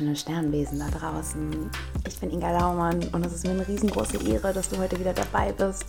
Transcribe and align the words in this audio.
wunderschöne 0.00 0.16
Sternwesen 0.16 0.78
da 0.78 0.88
draußen. 0.88 1.70
Ich 2.06 2.18
bin 2.18 2.30
Inga 2.30 2.50
Laumann 2.50 3.02
und 3.12 3.24
es 3.24 3.32
ist 3.32 3.46
mir 3.46 3.52
eine 3.52 3.66
riesengroße 3.66 4.18
Ehre, 4.28 4.52
dass 4.52 4.68
du 4.68 4.76
heute 4.76 4.98
wieder 4.98 5.14
dabei 5.14 5.52
bist. 5.52 5.86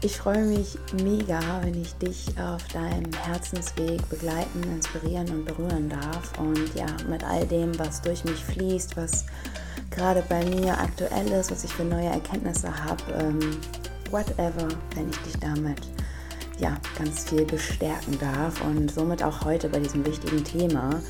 Ich 0.00 0.16
freue 0.16 0.44
mich 0.44 0.78
mega, 1.02 1.40
wenn 1.62 1.80
ich 1.80 1.92
dich 1.94 2.26
auf 2.38 2.62
deinem 2.68 3.12
Herzensweg 3.24 4.08
begleiten, 4.08 4.62
inspirieren 4.62 5.28
und 5.30 5.44
berühren 5.44 5.88
darf. 5.88 6.38
Und 6.38 6.72
ja, 6.76 6.86
mit 7.08 7.24
all 7.24 7.44
dem, 7.46 7.76
was 7.80 8.00
durch 8.00 8.24
mich 8.24 8.44
fließt, 8.44 8.96
was 8.96 9.26
gerade 9.90 10.22
bei 10.28 10.44
mir 10.44 10.78
aktuell 10.78 11.26
ist, 11.32 11.50
was 11.50 11.64
ich 11.64 11.72
für 11.72 11.84
neue 11.84 12.08
Erkenntnisse 12.08 12.72
habe, 12.84 13.02
ähm, 13.18 13.56
whatever, 14.12 14.68
wenn 14.94 15.10
ich 15.10 15.18
dich 15.18 15.36
damit 15.40 15.80
ja 16.60 16.76
ganz 16.96 17.24
viel 17.28 17.44
bestärken 17.44 18.18
darf. 18.20 18.64
Und 18.64 18.92
somit 18.92 19.24
auch 19.24 19.44
heute 19.44 19.68
bei 19.68 19.80
diesem 19.80 20.06
wichtigen 20.06 20.44
Thema 20.44 21.00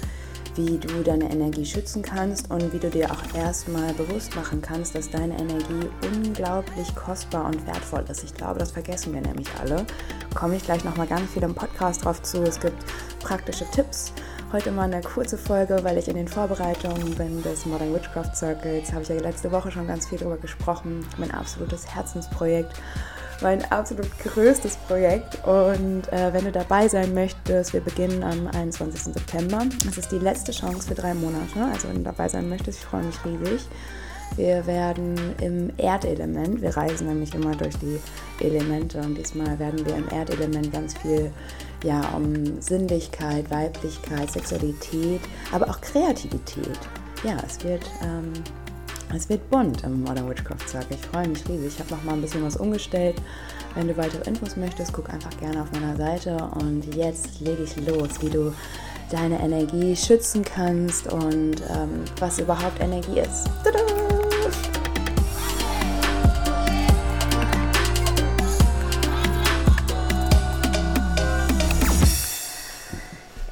wie 0.59 0.77
du 0.77 1.05
deine 1.05 1.31
Energie 1.31 1.65
schützen 1.65 2.03
kannst 2.03 2.51
und 2.51 2.73
wie 2.73 2.81
du 2.81 2.91
dir 2.91 3.09
auch 3.13 3.33
erstmal 3.33 3.95
bewusst 3.95 4.35
machen 4.35 4.61
kannst, 4.61 4.93
dass 4.93 5.09
deine 5.09 5.39
Energie 5.39 5.89
unglaublich 6.13 6.93
kostbar 6.97 7.47
und 7.47 7.65
wertvoll 7.65 8.05
ist. 8.11 8.25
Ich 8.25 8.35
glaube, 8.35 8.59
das 8.59 8.73
vergessen 8.73 9.15
wir 9.15 9.21
nämlich 9.21 9.47
alle. 9.61 9.87
Komme 10.35 10.57
ich 10.57 10.65
gleich 10.65 10.83
nochmal 10.83 11.07
ganz 11.07 11.31
viel 11.31 11.45
im 11.45 11.55
Podcast 11.55 12.05
drauf 12.05 12.21
zu. 12.23 12.43
Es 12.43 12.59
gibt 12.59 12.77
praktische 13.21 13.67
Tipps. 13.71 14.13
Heute 14.53 14.73
mal 14.73 14.93
eine 14.93 15.01
kurze 15.01 15.39
Folge, 15.39 15.79
weil 15.85 15.97
ich 15.97 16.09
in 16.09 16.17
den 16.17 16.27
Vorbereitungen 16.27 17.15
bin 17.15 17.41
des 17.45 17.65
Modern 17.65 17.95
Witchcraft 17.95 18.35
Circles. 18.35 18.93
Habe 18.93 19.03
ich 19.03 19.09
ja 19.11 19.15
letzte 19.21 19.53
Woche 19.53 19.71
schon 19.71 19.87
ganz 19.87 20.09
viel 20.09 20.19
darüber 20.19 20.39
gesprochen. 20.39 21.07
Mein 21.19 21.31
absolutes 21.31 21.95
Herzensprojekt 21.95 22.73
mein 23.43 23.65
absolut 23.71 24.07
größtes 24.21 24.77
Projekt. 24.89 25.39
Und 25.47 26.13
äh, 26.13 26.33
wenn 26.33 26.45
du 26.45 26.53
dabei 26.53 26.89
sein 26.89 27.15
möchtest, 27.15 27.73
wir 27.73 27.81
beginnen 27.81 28.23
am 28.23 28.47
21. 28.49 29.15
September. 29.15 29.65
Das 29.85 29.99
ist 29.99 30.13
die 30.13 30.19
letzte 30.19 30.53
Chance 30.53 30.89
für 30.89 30.95
drei 30.95 31.15
Monate. 31.15 31.61
Also 31.73 31.89
wenn 31.89 31.97
du 31.97 32.03
dabei 32.03 32.29
sein 32.29 32.49
möchtest, 32.49 32.81
ich 32.81 32.85
freue 32.85 33.05
mich 33.05 33.17
riesig. 33.25 33.69
Wir 34.37 34.67
werden 34.67 35.17
im 35.41 35.73
Erdelement, 35.79 36.61
wir 36.63 36.77
reisen 36.77 37.09
nämlich 37.09 37.35
immer 37.35 37.57
durch 37.57 37.75
die 37.79 37.99
Elemente 38.41 38.99
und 39.01 39.17
diesmal 39.17 39.59
werden 39.59 39.85
wir 39.85 39.97
im 39.97 40.09
Erdelement 40.11 40.71
ganz 40.73 40.97
viel 40.99 41.33
ja, 41.83 42.03
um 42.15 42.61
Sinnlichkeit, 42.61 43.51
Weiblichkeit, 43.51 44.31
Sexualität, 44.31 45.21
aber 45.51 45.69
auch 45.69 45.81
Kreativität. 45.81 46.79
Ja, 47.25 47.37
es 47.45 47.65
wird 47.65 47.85
ähm, 48.03 48.33
es 49.15 49.29
wird 49.29 49.49
bunt 49.51 49.85
im 49.85 50.03
Modern 50.03 50.29
Witchcraft 50.29 50.69
Circle. 50.69 50.97
Ich 50.97 51.07
freue 51.07 51.29
mich 51.29 51.49
riesig. 51.49 51.75
Ich 51.75 51.79
habe 51.81 51.91
noch 51.91 52.05
mal 52.05 52.13
ein 52.13 52.21
bisschen 52.21 52.45
was 52.45 52.57
umgestellt. 52.57 53.17
Wenn 53.75 53.89
du 53.89 53.97
weitere 53.97 54.29
Infos 54.29 54.57
möchtest, 54.57 54.93
guck 54.93 55.09
einfach 55.11 55.37
gerne 55.39 55.63
auf 55.63 55.73
meiner 55.73 55.97
Seite. 55.97 56.37
Und 56.61 56.95
jetzt 56.95 57.41
lege 57.41 57.63
ich 57.63 57.77
los, 57.87 58.21
wie 58.21 58.31
du 58.31 58.53
deine 59.11 59.41
Energie 59.41 59.97
schützen 59.97 60.45
kannst 60.45 61.11
und 61.11 61.57
ähm, 61.71 62.05
was 62.19 62.39
überhaupt 62.39 62.81
Energie 62.81 63.21
ist. 63.21 63.49
Tada! 63.65 64.18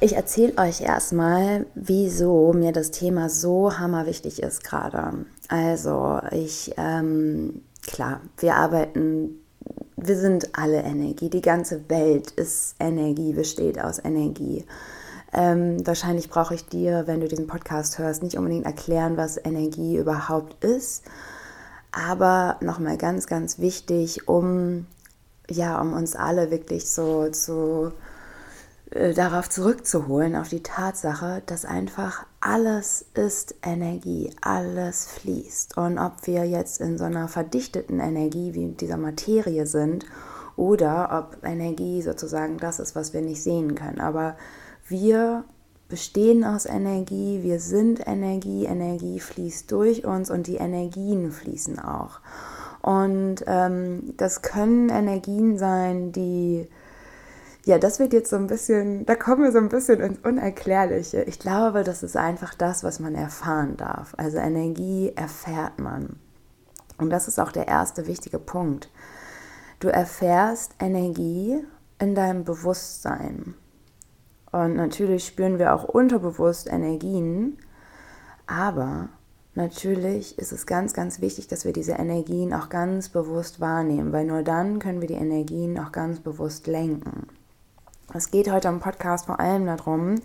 Ich 0.07 0.15
erzähle 0.15 0.57
euch 0.57 0.79
erstmal, 0.79 1.65
wieso 1.75 2.53
mir 2.53 2.71
das 2.71 2.91
Thema 2.91 3.27
so 3.27 3.77
hammerwichtig 3.77 4.41
ist 4.41 4.63
gerade. 4.63 5.25
Also 5.49 6.21
ich, 6.31 6.73
ähm, 6.77 7.61
klar, 7.85 8.21
wir 8.37 8.55
arbeiten, 8.55 9.41
wir 9.97 10.15
sind 10.15 10.57
alle 10.57 10.81
Energie. 10.83 11.29
Die 11.29 11.41
ganze 11.41 11.89
Welt 11.89 12.31
ist 12.31 12.77
Energie, 12.79 13.33
besteht 13.33 13.81
aus 13.83 13.99
Energie. 13.99 14.63
Ähm, 15.33 15.85
wahrscheinlich 15.85 16.29
brauche 16.29 16.55
ich 16.55 16.65
dir, 16.67 17.03
wenn 17.05 17.19
du 17.19 17.27
diesen 17.27 17.47
Podcast 17.47 17.99
hörst, 17.99 18.23
nicht 18.23 18.37
unbedingt 18.37 18.65
erklären, 18.65 19.17
was 19.17 19.35
Energie 19.35 19.97
überhaupt 19.97 20.63
ist. 20.63 21.03
Aber 21.91 22.55
nochmal 22.61 22.95
ganz, 22.95 23.27
ganz 23.27 23.59
wichtig, 23.59 24.29
um, 24.29 24.85
ja, 25.49 25.81
um 25.81 25.91
uns 25.91 26.15
alle 26.15 26.49
wirklich 26.49 26.89
so 26.89 27.27
zu 27.29 27.91
äh, 28.91 29.13
darauf 29.13 29.49
zurückzuholen, 29.49 30.35
auf 30.35 30.49
die 30.49 30.63
Tatsache, 30.63 31.41
dass 31.45 31.65
einfach 31.65 32.25
alles 32.39 33.05
ist 33.15 33.55
Energie, 33.61 34.33
alles 34.41 35.07
fließt. 35.07 35.77
Und 35.77 35.97
ob 35.97 36.25
wir 36.25 36.45
jetzt 36.45 36.79
in 36.79 36.97
so 36.97 37.03
einer 37.03 37.27
verdichteten 37.27 37.99
Energie 37.99 38.53
wie 38.53 38.67
dieser 38.67 38.97
Materie 38.97 39.65
sind 39.65 40.05
oder 40.55 41.09
ob 41.11 41.45
Energie 41.45 42.01
sozusagen 42.01 42.57
das 42.57 42.79
ist, 42.79 42.95
was 42.95 43.13
wir 43.13 43.21
nicht 43.21 43.43
sehen 43.43 43.75
können. 43.75 43.99
Aber 43.99 44.37
wir 44.87 45.43
bestehen 45.89 46.45
aus 46.45 46.65
Energie, 46.65 47.43
wir 47.43 47.59
sind 47.59 48.05
Energie, 48.07 48.65
Energie 48.65 49.19
fließt 49.19 49.71
durch 49.71 50.05
uns 50.05 50.29
und 50.29 50.47
die 50.47 50.57
Energien 50.57 51.31
fließen 51.31 51.79
auch. 51.79 52.19
Und 52.81 53.43
ähm, 53.47 54.13
das 54.15 54.41
können 54.41 54.89
Energien 54.89 55.57
sein, 55.57 56.11
die 56.11 56.67
ja, 57.67 57.77
das 57.77 57.99
wird 57.99 58.13
jetzt 58.13 58.29
so 58.29 58.37
ein 58.37 58.47
bisschen, 58.47 59.05
da 59.05 59.15
kommen 59.15 59.43
wir 59.43 59.51
so 59.51 59.57
ein 59.57 59.67
bisschen 59.67 59.99
ins 59.99 60.19
Unerklärliche. 60.19 61.23
Ich 61.23 61.37
glaube, 61.37 61.83
das 61.83 62.01
ist 62.01 62.15
einfach 62.15 62.53
das, 62.55 62.85
was 62.85 63.01
man 63.01 63.13
erfahren 63.13 63.75
darf. 63.75 64.13
Also 64.15 64.37
Energie 64.37 65.11
erfährt 65.13 65.77
man. 65.77 66.15
Und 66.97 67.09
das 67.09 67.27
ist 67.27 67.41
auch 67.41 67.51
der 67.51 67.67
erste 67.67 68.07
wichtige 68.07 68.39
Punkt. 68.39 68.89
Du 69.81 69.89
erfährst 69.89 70.75
Energie 70.79 71.61
in 71.99 72.15
deinem 72.15 72.45
Bewusstsein. 72.45 73.55
Und 74.53 74.77
natürlich 74.77 75.27
spüren 75.27 75.59
wir 75.59 75.75
auch 75.75 75.83
unterbewusst 75.83 76.67
Energien, 76.71 77.57
aber 78.47 79.09
natürlich 79.55 80.39
ist 80.39 80.53
es 80.53 80.65
ganz, 80.65 80.93
ganz 80.93 81.19
wichtig, 81.19 81.49
dass 81.49 81.65
wir 81.65 81.73
diese 81.73 81.93
Energien 81.93 82.53
auch 82.53 82.69
ganz 82.69 83.09
bewusst 83.09 83.59
wahrnehmen, 83.59 84.13
weil 84.13 84.23
nur 84.25 84.41
dann 84.41 84.79
können 84.79 85.01
wir 85.01 85.09
die 85.09 85.15
Energien 85.15 85.77
auch 85.77 85.91
ganz 85.91 86.21
bewusst 86.21 86.65
lenken. 86.67 87.27
Es 88.13 88.31
geht 88.31 88.49
heute 88.49 88.69
am 88.69 88.79
Podcast 88.79 89.25
vor 89.25 89.41
allem 89.41 89.65
darum, 89.65 90.15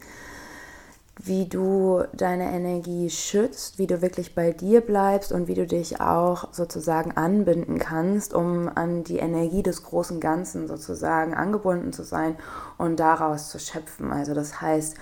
wie 1.19 1.49
du 1.49 2.05
deine 2.13 2.53
Energie 2.53 3.11
schützt, 3.11 3.79
wie 3.79 3.89
du 3.89 4.01
wirklich 4.01 4.37
bei 4.37 4.53
dir 4.53 4.81
bleibst 4.81 5.33
und 5.33 5.49
wie 5.49 5.55
du 5.55 5.67
dich 5.67 6.01
auch 6.01 6.55
sozusagen 6.55 7.17
anbinden 7.17 7.81
kannst, 7.81 8.35
um 8.35 8.71
an 8.73 9.03
die 9.03 9.19
Energie 9.19 9.65
des 9.65 9.83
großen 9.83 10.21
Ganzen 10.21 10.69
sozusagen 10.69 11.35
angebunden 11.35 11.93
zu 11.93 12.05
sein 12.05 12.37
und 12.79 13.01
daraus 13.01 13.51
zu 13.51 13.59
schöpfen. 13.59 14.13
Also 14.13 14.33
das 14.33 14.61
heißt, 14.61 14.97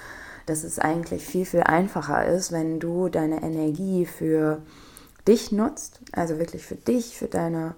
dass 0.46 0.64
es 0.64 0.78
eigentlich 0.78 1.24
viel, 1.24 1.44
viel 1.44 1.62
einfacher 1.62 2.26
ist, 2.26 2.50
wenn 2.50 2.80
du 2.80 3.10
deine 3.10 3.42
Energie 3.42 4.06
für 4.06 4.62
dich 5.28 5.52
nutzt, 5.52 6.00
also 6.12 6.38
wirklich 6.38 6.64
für 6.64 6.76
dich, 6.76 7.16
für 7.16 7.28
deine 7.28 7.74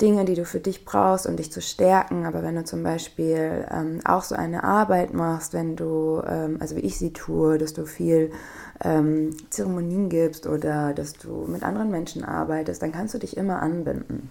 Dinge, 0.00 0.24
die 0.24 0.34
du 0.34 0.44
für 0.44 0.60
dich 0.60 0.84
brauchst, 0.84 1.26
um 1.26 1.36
dich 1.36 1.50
zu 1.50 1.60
stärken. 1.60 2.24
Aber 2.24 2.42
wenn 2.42 2.54
du 2.54 2.64
zum 2.64 2.82
Beispiel 2.82 3.66
ähm, 3.70 4.00
auch 4.04 4.22
so 4.22 4.34
eine 4.34 4.64
Arbeit 4.64 5.12
machst, 5.12 5.52
wenn 5.52 5.76
du, 5.76 6.22
ähm, 6.26 6.58
also 6.60 6.76
wie 6.76 6.80
ich 6.80 6.98
sie 6.98 7.12
tue, 7.12 7.58
dass 7.58 7.72
du 7.72 7.84
viel 7.84 8.30
ähm, 8.82 9.36
Zeremonien 9.50 10.08
gibst 10.08 10.46
oder 10.46 10.94
dass 10.94 11.14
du 11.14 11.46
mit 11.48 11.62
anderen 11.62 11.90
Menschen 11.90 12.24
arbeitest, 12.24 12.80
dann 12.80 12.92
kannst 12.92 13.14
du 13.14 13.18
dich 13.18 13.36
immer 13.36 13.60
anbinden. 13.60 14.30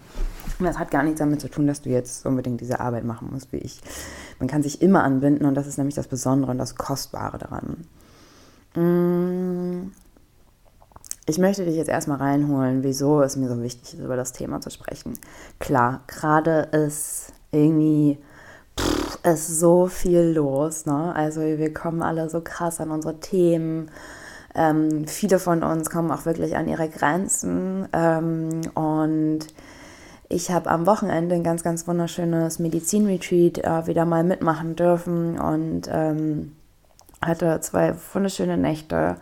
Und 0.59 0.65
das 0.65 0.79
hat 0.79 0.89
gar 0.89 1.03
nichts 1.03 1.19
damit 1.19 1.41
zu 1.41 1.49
tun, 1.49 1.67
dass 1.67 1.81
du 1.81 1.89
jetzt 1.89 2.25
unbedingt 2.25 2.61
diese 2.61 2.79
Arbeit 2.79 3.03
machen 3.03 3.29
musst 3.31 3.51
wie 3.51 3.57
ich. 3.57 3.81
Man 4.39 4.47
kann 4.47 4.63
sich 4.63 4.81
immer 4.81 5.03
anbinden 5.03 5.45
und 5.45 5.55
das 5.55 5.67
ist 5.67 5.77
nämlich 5.77 5.95
das 5.95 6.07
Besondere 6.07 6.51
und 6.51 6.57
das 6.57 6.75
Kostbare 6.75 7.37
daran. 7.37 7.85
Mmh. 8.75 9.91
Ich 11.29 11.37
möchte 11.37 11.65
dich 11.65 11.75
jetzt 11.75 11.89
erstmal 11.89 12.19
reinholen, 12.19 12.83
wieso 12.83 13.21
es 13.21 13.35
mir 13.35 13.49
so 13.49 13.61
wichtig 13.61 13.95
ist, 13.95 13.99
über 13.99 14.15
das 14.15 14.31
Thema 14.31 14.61
zu 14.61 14.69
sprechen. 14.69 15.13
Klar, 15.59 15.99
gerade 16.07 16.69
ist 16.71 17.33
irgendwie 17.51 18.17
pff, 18.79 19.19
ist 19.25 19.59
so 19.59 19.87
viel 19.87 20.21
los. 20.21 20.85
Ne? 20.85 21.13
Also 21.13 21.41
wir 21.41 21.73
kommen 21.73 22.01
alle 22.01 22.29
so 22.29 22.39
krass 22.39 22.79
an 22.79 22.91
unsere 22.91 23.19
Themen. 23.19 23.91
Ähm, 24.55 25.05
viele 25.05 25.37
von 25.39 25.63
uns 25.63 25.89
kommen 25.89 26.11
auch 26.11 26.25
wirklich 26.25 26.55
an 26.55 26.69
ihre 26.69 26.87
Grenzen. 26.87 27.89
Ähm, 27.91 28.61
und 28.73 29.39
ich 30.29 30.49
habe 30.51 30.69
am 30.69 30.85
Wochenende 30.85 31.35
ein 31.35 31.43
ganz, 31.43 31.61
ganz 31.61 31.89
wunderschönes 31.89 32.59
Medizinretreat 32.59 33.57
äh, 33.57 33.85
wieder 33.85 34.05
mal 34.05 34.23
mitmachen 34.23 34.77
dürfen 34.77 35.37
und 35.37 35.89
ähm, 35.91 36.53
hatte 37.21 37.59
zwei 37.59 37.95
wunderschöne 38.13 38.57
Nächte 38.57 39.17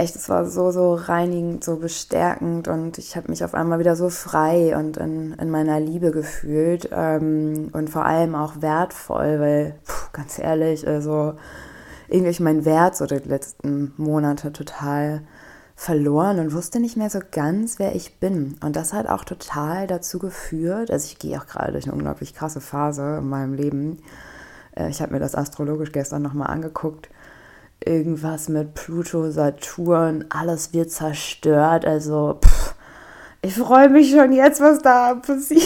echt, 0.00 0.16
es 0.16 0.28
war 0.28 0.46
so, 0.46 0.70
so 0.70 0.94
reinigend, 0.94 1.62
so 1.62 1.76
bestärkend 1.76 2.68
und 2.68 2.98
ich 2.98 3.16
habe 3.16 3.30
mich 3.30 3.44
auf 3.44 3.54
einmal 3.54 3.78
wieder 3.78 3.96
so 3.96 4.08
frei 4.08 4.76
und 4.76 4.96
in, 4.96 5.32
in 5.34 5.50
meiner 5.50 5.78
Liebe 5.78 6.10
gefühlt 6.10 6.88
ähm, 6.92 7.68
und 7.72 7.90
vor 7.90 8.04
allem 8.04 8.34
auch 8.34 8.62
wertvoll, 8.62 9.38
weil, 9.40 9.74
puh, 9.84 10.08
ganz 10.12 10.38
ehrlich, 10.38 10.88
also 10.88 11.34
irgendwie 12.08 12.42
mein 12.42 12.64
Wert 12.64 12.96
so 12.96 13.06
die 13.06 13.16
letzten 13.16 13.92
Monate 13.96 14.52
total 14.52 15.22
verloren 15.76 16.38
und 16.40 16.52
wusste 16.52 16.80
nicht 16.80 16.96
mehr 16.96 17.10
so 17.10 17.20
ganz, 17.30 17.78
wer 17.78 17.94
ich 17.94 18.18
bin. 18.18 18.56
Und 18.62 18.76
das 18.76 18.92
hat 18.92 19.06
auch 19.06 19.24
total 19.24 19.86
dazu 19.86 20.18
geführt, 20.18 20.90
also 20.90 21.06
ich 21.06 21.18
gehe 21.18 21.38
auch 21.38 21.46
gerade 21.46 21.72
durch 21.72 21.84
eine 21.84 21.94
unglaublich 21.94 22.34
krasse 22.34 22.60
Phase 22.60 23.18
in 23.18 23.28
meinem 23.28 23.54
Leben. 23.54 23.98
Äh, 24.74 24.88
ich 24.88 25.02
habe 25.02 25.12
mir 25.12 25.20
das 25.20 25.34
astrologisch 25.34 25.92
gestern 25.92 26.22
nochmal 26.22 26.48
angeguckt 26.48 27.10
irgendwas 27.84 28.48
mit 28.48 28.74
Pluto, 28.74 29.30
Saturn, 29.30 30.24
alles 30.28 30.72
wird 30.72 30.90
zerstört. 30.90 31.84
Also, 31.84 32.38
pff, 32.44 32.74
ich 33.42 33.54
freue 33.54 33.88
mich 33.88 34.10
schon 34.10 34.32
jetzt, 34.32 34.60
was 34.60 34.80
da 34.80 35.14
passiert. 35.14 35.62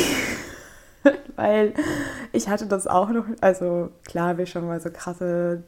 Weil 1.37 1.75
ich 2.32 2.49
hatte 2.49 2.66
das 2.66 2.87
auch 2.87 3.11
noch, 3.11 3.25
also 3.40 3.90
klar 4.05 4.38
ich 4.38 4.50
schon 4.50 4.66
mal 4.66 4.81
so 4.81 4.90
krasse 4.90 5.62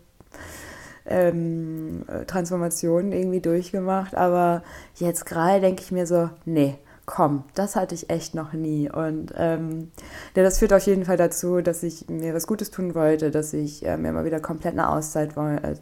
ähm, 1.04 2.04
Transformationen 2.26 3.12
irgendwie 3.12 3.40
durchgemacht, 3.40 4.14
aber 4.14 4.62
jetzt 4.94 5.26
gerade 5.26 5.60
denke 5.60 5.82
ich 5.82 5.93
mir 5.93 6.06
so, 6.06 6.31
nee, 6.44 6.78
komm, 7.06 7.44
das 7.55 7.76
hatte 7.76 7.94
ich 7.94 8.11
echt 8.11 8.35
noch 8.35 8.53
nie. 8.53 8.91
Und 8.91 9.32
ähm, 9.37 9.93
ja, 10.35 10.43
das 10.43 10.58
führt 10.58 10.73
auf 10.73 10.85
jeden 10.87 11.05
Fall 11.05 11.17
dazu, 11.17 11.61
dass 11.61 11.82
ich 11.85 12.08
mir 12.08 12.35
was 12.35 12.49
Gutes 12.49 12.73
tun 12.73 12.94
wollte, 12.94 13.31
dass 13.31 13.53
ich 13.53 13.87
äh, 13.87 13.97
mir 13.97 14.12
mal 14.12 14.25
wieder 14.25 14.41
komplett 14.41 14.73
eine 14.73 14.91
Auszeit 14.91 15.37
wo 15.37 15.43
äh, 15.43 15.76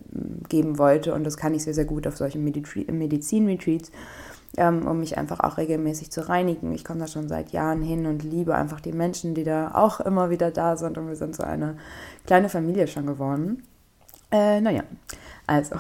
geben 0.49 0.79
wollte. 0.79 1.15
Und 1.15 1.25
das 1.25 1.39
kann 1.39 1.55
ich 1.55 1.65
sehr, 1.65 1.75
sehr 1.75 1.87
gut 1.87 2.07
auf 2.07 2.19
solchen 2.19 2.45
Medizin-Retreats, 2.45 3.91
ähm, 4.59 4.87
um 4.87 5.01
mich 5.01 5.17
einfach 5.17 5.41
auch 5.41 5.57
regelmäßig 5.57 6.13
zu 6.13 6.29
reinigen. 6.29 6.73
Ich 6.73 6.85
komme 6.85 7.01
da 7.01 7.07
schon 7.07 7.29
seit 7.29 7.51
Jahren 7.53 7.81
hin 7.81 8.07
und 8.07 8.23
liebe 8.23 8.55
einfach 8.55 8.81
die 8.81 8.93
Menschen, 8.93 9.35
die 9.35 9.45
da 9.45 9.75
auch 9.75 10.01
immer 10.01 10.29
wieder 10.29 10.51
da 10.51 10.77
sind. 10.77 10.99
Und 10.99 11.09
wir 11.09 11.17
sind 11.17 11.35
so 11.35 11.43
eine 11.43 11.79
kleine 12.27 12.51
Familie 12.51 12.87
schon 12.87 13.07
geworden. 13.07 13.63
Äh, 14.31 14.61
naja, 14.61 14.83
also. 15.47 15.77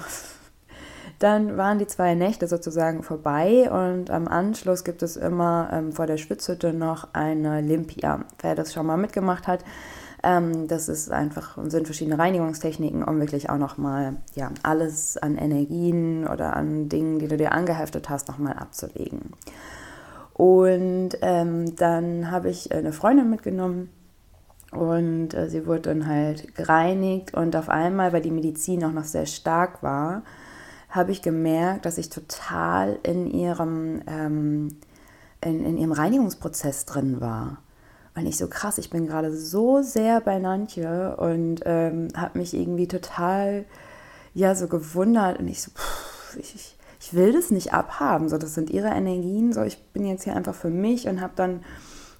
Dann 1.25 1.57
waren 1.57 1.79
die 1.79 1.87
zwei 1.87 2.15
Nächte 2.15 2.47
sozusagen 2.47 3.03
vorbei 3.03 3.71
und 3.71 4.11
am 4.11 4.29
Anschluss 4.29 4.85
gibt 4.85 5.03
es 5.03 5.17
immer 5.17 5.71
ähm, 5.73 5.91
vor 5.91 6.07
der 6.07 6.19
Schwitzhütte 6.19 6.75
noch 6.75 7.09
eine 7.15 7.63
Limpia. 7.63 8.27
Wer 8.43 8.55
das 8.55 8.75
schon 8.75 8.85
mal 8.85 8.99
mitgemacht 8.99 9.47
hat, 9.47 9.65
ähm, 10.23 10.69
das 10.69 10.91
ist 10.91 11.11
einfach, 11.11 11.57
sind 11.65 11.87
verschiedene 11.87 12.19
Reinigungstechniken, 12.19 13.03
um 13.03 13.21
wirklich 13.21 13.49
auch 13.49 13.57
nochmal 13.57 14.17
ja, 14.35 14.51
alles 14.63 15.17
an 15.17 15.39
Energien 15.39 16.29
oder 16.29 16.55
an 16.57 16.91
Dingen, 16.91 17.21
die 17.21 17.29
du 17.29 17.39
dir 17.39 17.53
angeheftet 17.53 18.11
hast, 18.11 18.29
nochmal 18.29 18.59
abzulegen. 18.59 19.33
Und 20.35 21.13
ähm, 21.23 21.75
dann 21.77 22.31
habe 22.31 22.51
ich 22.51 22.71
eine 22.71 22.93
Freundin 22.93 23.31
mitgenommen, 23.31 23.89
und 24.73 25.33
äh, 25.33 25.49
sie 25.49 25.67
wurde 25.67 25.83
dann 25.83 26.07
halt 26.07 26.55
gereinigt 26.55 27.33
und 27.33 27.55
auf 27.57 27.69
einmal, 27.69 28.13
weil 28.13 28.23
die 28.23 28.33
Medizin 28.33 28.85
auch 28.85 28.93
noch 28.93 29.05
sehr 29.05 29.27
stark 29.27 29.83
war, 29.85 30.23
habe 30.95 31.11
ich 31.11 31.23
gemerkt, 31.23 31.87
dass 31.87 31.99
ich 31.99 32.09
total 32.09 33.01
in 33.03 33.27
ihrem, 33.27 34.03
ähm, 34.07 34.69
in, 35.41 35.65
in 35.65 35.77
ihrem 35.77 35.91
Reinigungsprozess 35.91 36.87
drin 36.87 37.21
war. 37.21 37.59
Und 38.15 38.27
ich 38.27 38.37
so 38.37 38.47
krass, 38.47 38.79
ich 38.79 38.91
bin 38.91 39.09
gerade 39.09 39.37
so 39.37 39.83
sehr 39.83 40.21
bei 40.21 40.39
Nantje 40.39 41.17
und 41.17 41.63
ähm, 41.65 42.09
habe 42.17 42.39
mich 42.39 42.55
irgendwie 42.55 42.87
total, 42.87 43.65
ja, 44.35 44.55
so 44.55 44.69
gewundert. 44.69 45.41
Und 45.41 45.49
ich 45.49 45.63
so, 45.63 45.73
pff, 45.73 46.37
ich, 46.39 46.77
ich 47.01 47.15
will 47.15 47.33
das 47.33 47.51
nicht 47.51 47.73
abhaben. 47.73 48.29
So, 48.29 48.39
das 48.39 48.55
sind 48.55 48.71
ihre 48.71 48.91
Energien. 48.91 49.53
So, 49.53 49.63
ich 49.63 49.83
bin 49.93 50.07
jetzt 50.07 50.23
hier 50.23 50.37
einfach 50.37 50.55
für 50.55 50.71
mich 50.71 51.09
und 51.09 51.21
habe 51.21 51.33
dann 51.35 51.65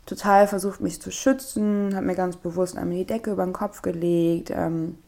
total 0.05 0.49
versucht, 0.49 0.81
mich 0.81 1.01
zu 1.01 1.13
schützen, 1.13 1.95
habe 1.95 2.07
mir 2.07 2.17
ganz 2.17 2.37
bewusst 2.37 2.77
einmal 2.77 2.99
die 2.99 3.07
Decke 3.07 3.31
über 3.31 3.45
den 3.45 3.53
Kopf 3.53 3.83
gelegt. 3.83 4.51
Ähm, 4.51 4.99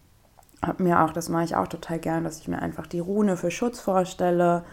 habe 0.62 0.82
mir 0.82 1.02
auch, 1.02 1.12
das 1.12 1.28
mache 1.28 1.44
ich 1.44 1.56
auch 1.56 1.68
total 1.68 1.98
gern, 1.98 2.24
dass 2.24 2.40
ich 2.40 2.48
mir 2.48 2.60
einfach 2.60 2.86
die 2.86 3.00
Rune 3.00 3.36
für 3.36 3.50
Schutz 3.50 3.80
vorstelle 3.80 4.64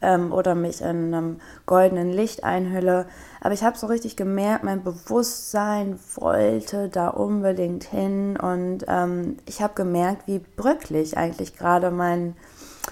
ähm, 0.00 0.32
oder 0.32 0.54
mich 0.54 0.80
in 0.80 1.14
einem 1.14 1.40
goldenen 1.66 2.12
Licht 2.12 2.44
einhülle. 2.44 3.06
Aber 3.40 3.54
ich 3.54 3.62
habe 3.62 3.78
so 3.78 3.86
richtig 3.86 4.16
gemerkt, 4.16 4.64
mein 4.64 4.82
Bewusstsein 4.82 5.98
wollte 6.16 6.88
da 6.88 7.08
unbedingt 7.08 7.84
hin 7.84 8.36
und 8.36 8.84
ähm, 8.88 9.36
ich 9.46 9.62
habe 9.62 9.74
gemerkt, 9.74 10.26
wie 10.26 10.38
bröcklich 10.38 11.16
eigentlich 11.16 11.56
gerade 11.56 11.90
mein, 11.90 12.36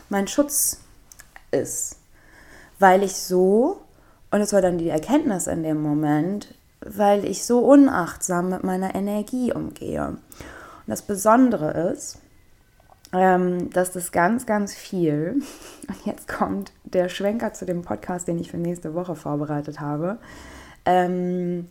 mein 0.09 0.29
Schutz 0.29 0.81
ist. 1.51 1.97
Weil 2.79 3.03
ich 3.03 3.17
so, 3.17 3.81
und 4.31 4.41
es 4.41 4.53
war 4.53 4.61
dann 4.61 4.79
die 4.79 4.91
Erkenntnis 4.91 5.47
in 5.47 5.63
dem 5.63 5.81
Moment, 5.81 6.55
weil 6.81 7.25
ich 7.25 7.45
so 7.45 7.61
unachtsam 7.61 8.51
mit 8.51 8.63
meiner 8.63 8.95
Energie 8.95 9.53
umgehe. 9.53 10.09
Und 10.09 10.21
das 10.87 11.03
Besondere 11.03 11.93
ist, 11.93 12.19
ähm, 13.17 13.71
dass 13.71 13.93
das 13.93 14.13
ganz, 14.13 14.47
ganz 14.47 14.75
viel, 14.75 15.41
und 15.89 16.07
jetzt 16.07 16.29
kommt 16.29 16.73
der 16.85 17.09
Schwenker 17.09 17.53
zu 17.53 17.65
dem 17.65 17.83
Podcast, 17.83 18.29
den 18.29 18.39
ich 18.39 18.51
für 18.51 18.59
nächste 18.59 18.95
Woche 18.95 19.15
vorbereitet 19.15 19.81
habe, 19.81 20.19
ähm, 20.85 21.69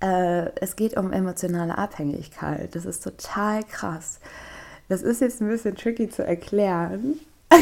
äh, 0.00 0.50
es 0.60 0.76
geht 0.76 0.96
um 0.96 1.12
emotionale 1.12 1.78
Abhängigkeit. 1.78 2.74
Das 2.74 2.84
ist 2.84 3.02
total 3.02 3.62
krass. 3.64 4.20
Das 4.88 5.02
ist 5.02 5.20
jetzt 5.20 5.40
ein 5.40 5.48
bisschen 5.48 5.76
tricky 5.76 6.10
zu 6.10 6.26
erklären, 6.26 7.18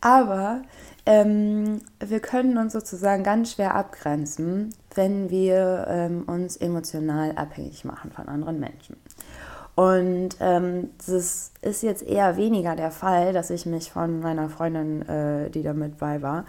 aber 0.00 0.62
ähm, 1.04 1.80
wir 1.98 2.20
können 2.20 2.58
uns 2.58 2.72
sozusagen 2.72 3.24
ganz 3.24 3.52
schwer 3.52 3.74
abgrenzen, 3.74 4.74
wenn 4.94 5.30
wir 5.30 5.86
ähm, 5.88 6.22
uns 6.26 6.56
emotional 6.56 7.32
abhängig 7.36 7.84
machen 7.84 8.12
von 8.12 8.28
anderen 8.28 8.60
Menschen. 8.60 8.96
Und 9.76 10.30
ähm, 10.40 10.88
das 11.06 11.52
ist 11.60 11.82
jetzt 11.82 12.02
eher 12.02 12.38
weniger 12.38 12.74
der 12.76 12.90
Fall, 12.90 13.34
dass 13.34 13.50
ich 13.50 13.66
mich 13.66 13.92
von 13.92 14.20
meiner 14.20 14.48
Freundin, 14.48 15.02
äh, 15.02 15.50
die 15.50 15.62
da 15.62 15.74
mit 15.74 15.98
bei 15.98 16.22
war, 16.22 16.46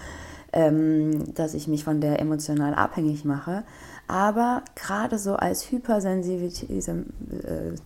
ähm, 0.54 1.34
dass 1.34 1.54
ich 1.54 1.68
mich 1.68 1.84
von 1.84 2.00
der 2.00 2.22
emotional 2.22 2.74
abhängig 2.74 3.26
mache. 3.26 3.66
Aber 4.08 4.64
gerade 4.76 5.18
so 5.20 5.36
als 5.36 5.70
hypersensitive 5.70 6.46
äh, 6.86 7.74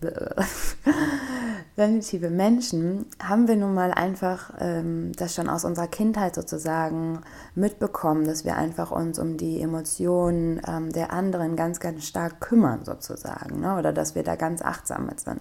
sensitive 1.76 2.28
Menschen 2.30 3.06
haben 3.22 3.48
wir 3.48 3.56
nun 3.56 3.74
mal 3.74 3.92
einfach 3.92 4.52
ähm, 4.58 5.12
das 5.16 5.34
schon 5.34 5.48
aus 5.48 5.64
unserer 5.64 5.88
Kindheit 5.88 6.34
sozusagen 6.34 7.20
mitbekommen, 7.54 8.26
dass 8.26 8.44
wir 8.44 8.56
einfach 8.56 8.90
uns 8.90 9.18
um 9.18 9.36
die 9.36 9.60
Emotionen 9.60 10.60
ähm, 10.68 10.92
der 10.92 11.12
anderen 11.12 11.56
ganz, 11.56 11.80
ganz 11.80 12.06
stark 12.06 12.40
kümmern 12.40 12.84
sozusagen. 12.84 13.60
Ne? 13.60 13.78
Oder 13.78 13.92
dass 13.92 14.14
wir 14.14 14.22
da 14.22 14.36
ganz 14.36 14.62
achtsam 14.62 15.06
mit 15.06 15.20
sind. 15.20 15.40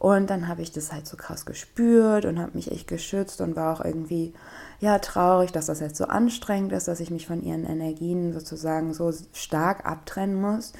Und 0.00 0.30
dann 0.30 0.48
habe 0.48 0.62
ich 0.62 0.72
das 0.72 0.92
halt 0.92 1.06
so 1.06 1.18
krass 1.18 1.44
gespürt 1.44 2.24
und 2.24 2.38
habe 2.38 2.52
mich 2.54 2.72
echt 2.72 2.86
geschützt 2.86 3.42
und 3.42 3.54
war 3.54 3.74
auch 3.74 3.84
irgendwie 3.84 4.32
ja 4.80 4.98
traurig, 4.98 5.52
dass 5.52 5.66
das 5.66 5.80
jetzt 5.80 5.96
so 5.96 6.06
anstrengend 6.06 6.72
ist, 6.72 6.88
dass 6.88 7.00
ich 7.00 7.10
mich 7.10 7.26
von 7.26 7.42
ihren 7.42 7.66
Energien 7.66 8.32
sozusagen 8.32 8.94
so 8.94 9.12
stark 9.34 9.84
abtrennen 9.84 10.40
muss. 10.40 10.72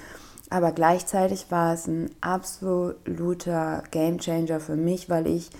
Aber 0.51 0.73
gleichzeitig 0.73 1.51
war 1.51 1.75
es 1.75 1.87
ein 1.87 2.11
absoluter 2.21 3.85
Gamechanger 3.91 4.61
für 4.61 4.77
mich, 4.77 5.09
weil 5.09 5.27
ich 5.27 5.51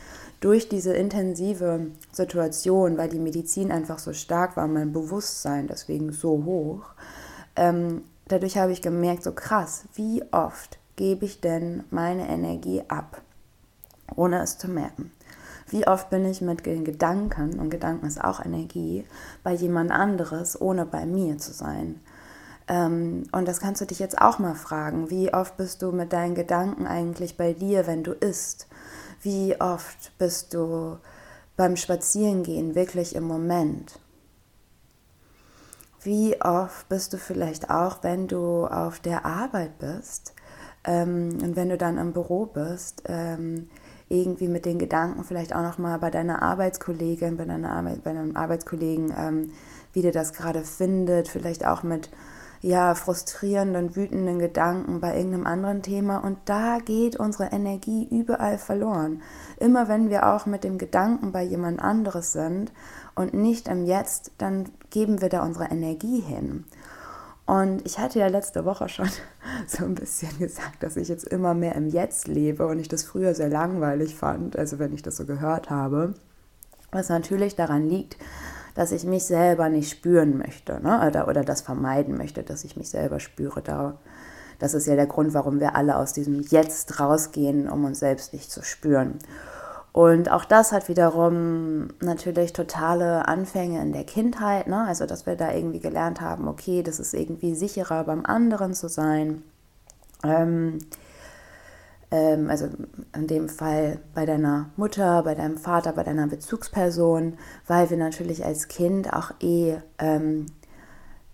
durch 0.41 0.69
diese 0.69 0.93
intensive 0.95 1.87
Situation, 2.13 2.99
weil 2.99 3.09
die 3.09 3.19
Medizin 3.19 3.71
einfach 3.71 3.99
so 3.99 4.13
stark 4.13 4.57
war, 4.57 4.67
mein 4.67 4.93
Bewusstsein 4.93 5.69
deswegen 5.69 6.13
so 6.13 6.45
hoch, 6.45 6.85
ähm, 7.57 8.03
dadurch 8.29 8.59
habe 8.59 8.73
ich 8.73 8.83
gemerkt, 8.83 9.23
so 9.23 9.33
krass, 9.33 9.85
wie 9.95 10.23
oft 10.33 10.79
gebe 10.97 11.25
ich 11.25 11.41
denn 11.41 11.85
meine 11.91 12.29
Energie 12.29 12.83
ab? 12.89 13.23
ohne 14.17 14.43
es 14.43 14.59
zu 14.59 14.69
merken. 14.69 15.13
Wie 15.69 15.87
oft 15.87 16.11
bin 16.11 16.25
ich 16.25 16.41
mit 16.41 16.67
den 16.67 16.85
Gedanken, 16.85 17.59
und 17.61 17.71
Gedanken 17.71 18.07
ist 18.07 18.23
auch 18.23 18.45
Energie, 18.45 19.05
bei 19.43 19.53
jemand 19.53 19.93
anderes, 19.93 20.61
ohne 20.61 20.85
bei 20.85 21.07
mir 21.07 21.39
zu 21.39 21.53
sein. 21.53 22.01
Ähm, 22.71 23.25
und 23.33 23.49
das 23.49 23.61
kannst 23.61 23.81
du 23.81 23.85
dich 23.85 23.99
jetzt 23.99 24.19
auch 24.19 24.39
mal 24.39 24.55
fragen. 24.55 25.11
Wie 25.11 25.35
oft 25.35 25.57
bist 25.57 25.83
du 25.83 25.91
mit 25.91 26.13
deinen 26.13 26.37
Gedanken 26.37 26.87
eigentlich 26.87 27.37
bei 27.37 27.53
dir, 27.53 27.89
wenn 27.89 28.05
du 28.05 28.13
isst? 28.13 28.69
Wie 29.23 29.61
oft 29.61 30.17
bist 30.19 30.55
du 30.55 30.97
beim 31.57 31.77
Spazierengehen 31.77 32.77
wirklich 32.77 33.17
im 33.17 33.25
Moment? 33.25 33.99
Wie 36.03 36.41
oft 36.41 36.89
bist 36.89 37.13
du 37.13 37.19
vielleicht 37.19 37.71
auch, 37.71 37.99
wenn 38.03 38.29
du 38.29 38.67
auf 38.67 39.01
der 39.01 39.27
Arbeit 39.27 39.79
bist 39.79 40.33
ähm, 40.85 41.39
und 41.43 41.57
wenn 41.57 41.71
du 41.71 41.77
dann 41.77 41.99
im 41.99 42.13
Büro 42.13 42.47
bist, 42.47 43.03
ähm, 43.07 43.69
irgendwie 44.09 44.49
mit 44.49 44.65
den 44.65 44.79
Gedanken 44.79 45.25
vielleicht 45.25 45.55
auch 45.55 45.63
nochmal 45.63 45.99
bei 45.99 46.11
deiner 46.11 46.41
Arbeitskollegin, 46.41 47.37
bei, 47.37 47.45
deiner 47.45 47.73
Arbeit, 47.73 48.03
bei 48.03 48.13
deinem 48.13 48.37
Arbeitskollegen, 48.37 49.53
wie 49.93 50.03
der 50.03 50.11
das 50.11 50.33
gerade 50.33 50.65
findet, 50.65 51.29
vielleicht 51.29 51.65
auch 51.65 51.85
mit 51.85 52.11
ja, 52.63 52.95
frustrierenden, 52.95 53.97
wütenden 53.97 54.39
Gedanken 54.39 55.01
bei 55.01 55.17
irgendeinem 55.17 55.47
anderen 55.47 55.83
Thema. 55.83 56.19
Und 56.19 56.39
da 56.45 56.79
geht 56.79 57.17
unsere 57.17 57.53
Energie 57.53 58.07
überall 58.11 58.59
verloren. 58.59 59.23
Immer 59.59 59.89
wenn 59.89 60.11
wir 60.11 60.27
auch 60.35 60.47
mit 60.47 60.65
dem 60.65 60.77
Gedanken 60.77 61.33
bei 61.33 61.43
jemand 61.43 61.81
anderes 61.81 62.33
sind 62.33 62.73
und 63.15 63.33
nicht 63.33 63.69
im 63.69 63.85
Jetzt, 63.85 64.33
dann 64.39 64.69
geben 64.91 65.21
wir 65.21 65.31
da 65.31 65.43
unsere 65.43 65.71
Energie 65.71 66.21
hin. 66.21 66.65
Und 67.47 67.85
ich 67.85 67.99
hatte 67.99 68.19
ja 68.19 68.29
letzte 68.29 68.65
Woche 68.65 68.89
schon 68.89 69.09
so 69.67 69.85
ein 69.85 69.95
bisschen 69.95 70.39
gesagt, 70.39 70.83
dass 70.83 70.97
ich 70.97 71.09
jetzt 71.09 71.27
immer 71.27 71.55
mehr 71.55 71.75
im 71.75 71.89
Jetzt 71.89 72.29
lebe 72.29 72.67
und 72.67 72.79
ich 72.79 72.89
das 72.89 73.05
früher 73.05 73.35
sehr 73.35 73.49
langweilig 73.49 74.15
fand, 74.15 74.57
also 74.57 74.79
wenn 74.79 74.93
ich 74.93 75.03
das 75.03 75.17
so 75.17 75.25
gehört 75.25 75.71
habe. 75.71 76.15
Was 76.93 77.09
natürlich 77.09 77.57
daran 77.57 77.89
liegt, 77.89 78.17
dass 78.75 78.93
ich 78.93 79.05
mich 79.05 79.25
selber 79.25 79.69
nicht 79.69 79.91
spüren 79.91 80.39
möchte 80.39 80.81
ne? 80.81 81.07
oder, 81.07 81.29
oder 81.29 81.45
das 81.45 81.61
vermeiden 81.61 82.17
möchte, 82.17 82.43
dass 82.43 82.65
ich 82.65 82.77
mich 82.77 82.91
selber 82.91 83.21
spüre. 83.21 83.63
Da, 83.63 83.99
das 84.59 84.75
ist 84.75 84.87
ja 84.87 84.97
der 84.97 85.07
Grund, 85.07 85.35
warum 85.35 85.61
wir 85.61 85.75
alle 85.77 85.97
aus 85.97 86.13
diesem 86.13 86.41
Jetzt 86.43 87.01
rausgehen, 87.01 87.69
um 87.69 87.85
uns 87.85 88.01
selbst 88.01 88.33
nicht 88.33 88.51
zu 88.51 88.63
spüren. 88.63 89.19
Und 89.93 90.31
auch 90.31 90.45
das 90.45 90.71
hat 90.71 90.89
wiederum 90.89 91.89
natürlich 92.01 92.53
totale 92.53 93.27
Anfänge 93.27 93.83
in 93.83 93.93
der 93.93 94.05
Kindheit, 94.05 94.69
ne? 94.69 94.85
also 94.87 95.05
dass 95.05 95.27
wir 95.27 95.35
da 95.35 95.53
irgendwie 95.53 95.81
gelernt 95.81 96.21
haben, 96.21 96.47
okay, 96.47 96.83
das 96.83 97.01
ist 97.01 97.13
irgendwie 97.13 97.55
sicherer 97.55 98.05
beim 98.05 98.25
anderen 98.25 98.73
zu 98.73 98.89
sein. 98.89 99.43
Ähm, 100.23 100.79
also 102.11 102.69
in 103.15 103.27
dem 103.27 103.49
Fall 103.49 104.01
bei 104.15 104.27
deiner 104.27 104.71
Mutter, 104.77 105.23
bei 105.23 105.35
deinem 105.35 105.59
Vater, 105.59 105.93
bei 105.93 106.03
deiner 106.03 106.27
Bezugsperson, 106.27 107.39
weil 107.67 107.89
wir 107.91 107.97
natürlich 107.97 108.45
als 108.45 108.69
Kind 108.69 109.13
auch 109.13 109.33
eh 109.41 109.77
ähm, 109.99 110.47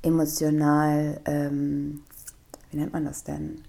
emotional, 0.03 1.21
ähm, 1.25 2.03
wie 2.71 2.77
nennt 2.77 2.93
man 2.93 3.05
das 3.05 3.25
denn? 3.25 3.63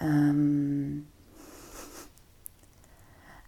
Ähm, 0.00 1.06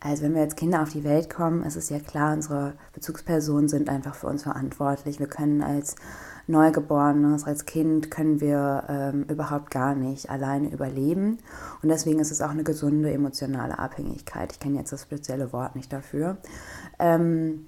also 0.01 0.23
wenn 0.23 0.35
wir 0.35 0.41
als 0.41 0.57
Kinder 0.57 0.83
auf 0.83 0.91
die 0.91 1.05
Welt 1.05 1.29
kommen, 1.29 1.63
ist 1.63 1.77
es 1.77 1.91
ja 1.91 1.99
klar, 1.99 2.33
unsere 2.33 2.73
Bezugspersonen 2.95 3.69
sind 3.69 3.91
einfach 3.91 4.15
für 4.15 4.29
uns 4.29 4.45
verantwortlich. 4.45 5.19
Wir 5.19 5.27
können 5.27 5.63
als 5.63 5.97
Neugeborenes, 6.47 7.45
als 7.45 7.67
Kind 7.67 8.11
können 8.11 8.41
wir 8.41 8.85
ähm, 8.89 9.25
überhaupt 9.29 9.71
gar 9.71 9.95
nicht 9.95 10.31
alleine 10.31 10.71
überleben. 10.73 11.39
Und 11.83 11.91
deswegen 11.91 12.19
ist 12.19 12.31
es 12.31 12.41
auch 12.41 12.51
eine 12.51 12.65
gesunde 12.65 13.13
emotionale 13.13 13.79
Abhängigkeit. 13.79 14.53
Ich 14.53 14.61
kenne 14.61 14.79
jetzt 14.79 14.93
das 14.93 15.03
spezielle 15.03 15.53
Wort 15.53 15.77
nicht 15.77 15.93
dafür. 15.93 16.39
Ähm, 16.99 17.67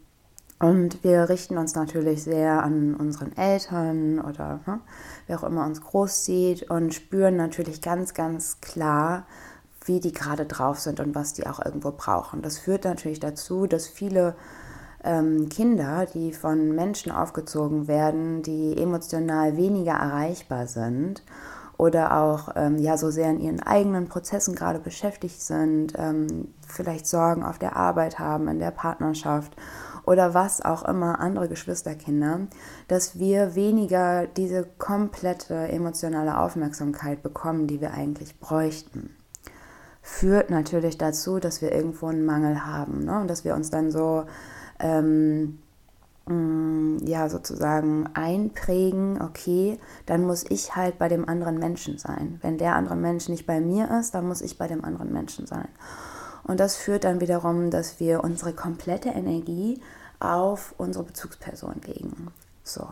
und 0.58 1.02
wir 1.02 1.28
richten 1.28 1.58
uns 1.58 1.74
natürlich 1.74 2.22
sehr 2.22 2.62
an 2.62 2.94
unseren 2.94 3.36
Eltern 3.36 4.20
oder 4.20 4.60
ne, 4.66 4.80
wer 5.26 5.38
auch 5.38 5.44
immer 5.44 5.66
uns 5.66 5.80
großzieht 5.80 6.70
und 6.70 6.94
spüren 6.94 7.36
natürlich 7.36 7.82
ganz, 7.82 8.14
ganz 8.14 8.60
klar, 8.60 9.26
wie 9.86 10.00
die 10.00 10.12
gerade 10.12 10.46
drauf 10.46 10.78
sind 10.78 11.00
und 11.00 11.14
was 11.14 11.32
die 11.32 11.46
auch 11.46 11.64
irgendwo 11.64 11.92
brauchen. 11.92 12.42
Das 12.42 12.58
führt 12.58 12.84
natürlich 12.84 13.20
dazu, 13.20 13.66
dass 13.66 13.86
viele 13.86 14.34
ähm, 15.04 15.48
Kinder, 15.48 16.06
die 16.06 16.32
von 16.32 16.74
Menschen 16.74 17.12
aufgezogen 17.12 17.88
werden, 17.88 18.42
die 18.42 18.76
emotional 18.76 19.56
weniger 19.56 19.92
erreichbar 19.92 20.66
sind 20.66 21.22
oder 21.76 22.16
auch 22.16 22.50
ähm, 22.54 22.78
ja 22.78 22.96
so 22.96 23.10
sehr 23.10 23.30
in 23.30 23.40
ihren 23.40 23.60
eigenen 23.60 24.08
Prozessen 24.08 24.54
gerade 24.54 24.78
beschäftigt 24.78 25.40
sind, 25.40 25.94
ähm, 25.96 26.54
vielleicht 26.66 27.06
Sorgen 27.06 27.42
auf 27.42 27.58
der 27.58 27.76
Arbeit 27.76 28.18
haben, 28.18 28.48
in 28.48 28.58
der 28.58 28.70
Partnerschaft 28.70 29.56
oder 30.04 30.34
was 30.34 30.64
auch 30.64 30.84
immer, 30.84 31.20
andere 31.20 31.48
Geschwisterkinder, 31.48 32.40
dass 32.88 33.18
wir 33.18 33.54
weniger 33.54 34.26
diese 34.26 34.66
komplette 34.78 35.54
emotionale 35.54 36.38
Aufmerksamkeit 36.38 37.22
bekommen, 37.22 37.66
die 37.66 37.80
wir 37.80 37.92
eigentlich 37.92 38.38
bräuchten 38.40 39.14
führt 40.02 40.50
natürlich 40.50 40.98
dazu, 40.98 41.38
dass 41.38 41.62
wir 41.62 41.72
irgendwo 41.72 42.08
einen 42.08 42.26
Mangel 42.26 42.66
haben 42.66 43.04
ne? 43.04 43.20
und 43.20 43.28
dass 43.28 43.44
wir 43.44 43.54
uns 43.54 43.70
dann 43.70 43.92
so 43.92 44.24
ähm, 44.80 45.60
mm, 46.26 46.98
ja 47.06 47.28
sozusagen 47.28 48.08
einprägen, 48.12 49.22
okay, 49.22 49.78
dann 50.06 50.26
muss 50.26 50.44
ich 50.48 50.74
halt 50.74 50.98
bei 50.98 51.08
dem 51.08 51.28
anderen 51.28 51.58
Menschen 51.58 51.98
sein. 51.98 52.40
Wenn 52.42 52.58
der 52.58 52.74
andere 52.74 52.96
Mensch 52.96 53.28
nicht 53.28 53.46
bei 53.46 53.60
mir 53.60 53.90
ist, 53.98 54.14
dann 54.14 54.26
muss 54.26 54.42
ich 54.42 54.58
bei 54.58 54.66
dem 54.66 54.84
anderen 54.84 55.12
Menschen 55.12 55.46
sein. 55.46 55.68
Und 56.44 56.58
das 56.58 56.76
führt 56.76 57.04
dann 57.04 57.20
wiederum, 57.20 57.70
dass 57.70 58.00
wir 58.00 58.24
unsere 58.24 58.52
komplette 58.52 59.10
Energie 59.10 59.80
auf 60.18 60.74
unsere 60.78 61.04
Bezugsperson 61.04 61.80
legen. 61.86 62.32
So. 62.64 62.88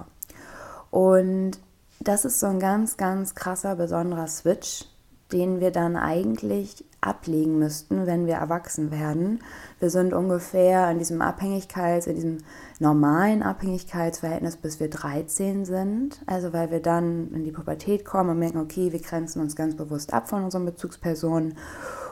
Und 0.91 1.59
das 1.99 2.25
ist 2.25 2.39
so 2.39 2.47
ein 2.47 2.61
ganz, 2.61 2.97
ganz 2.97 3.35
krasser, 3.35 3.75
besonderer 3.75 4.29
Switch, 4.29 4.87
den 5.33 5.61
wir 5.61 5.73
dann 5.73 5.97
eigentlich 5.97 6.85
ablegen 7.01 7.59
müssten, 7.59 8.07
wenn 8.07 8.27
wir 8.27 8.35
erwachsen 8.35 8.91
werden. 8.91 9.41
Wir 9.79 9.91
sind 9.91 10.13
ungefähr 10.13 10.91
in 10.91 10.99
diesem 10.99 11.23
Abhängigkeits-, 11.23 12.07
in 12.07 12.15
diesem 12.15 12.39
normalen 12.79 13.43
Abhängigkeitsverhältnis, 13.43 14.57
bis 14.57 14.81
wir 14.81 14.91
13 14.91 15.65
sind. 15.65 16.21
Also 16.27 16.53
weil 16.53 16.71
wir 16.71 16.81
dann 16.81 17.33
in 17.33 17.45
die 17.45 17.53
Pubertät 17.53 18.05
kommen 18.05 18.31
und 18.31 18.39
merken, 18.39 18.59
okay, 18.59 18.93
wir 18.93 19.01
grenzen 19.01 19.41
uns 19.41 19.57
ganz 19.57 19.77
bewusst 19.77 20.13
ab 20.13 20.29
von 20.29 20.45
unseren 20.45 20.67
Bezugspersonen. 20.67 21.57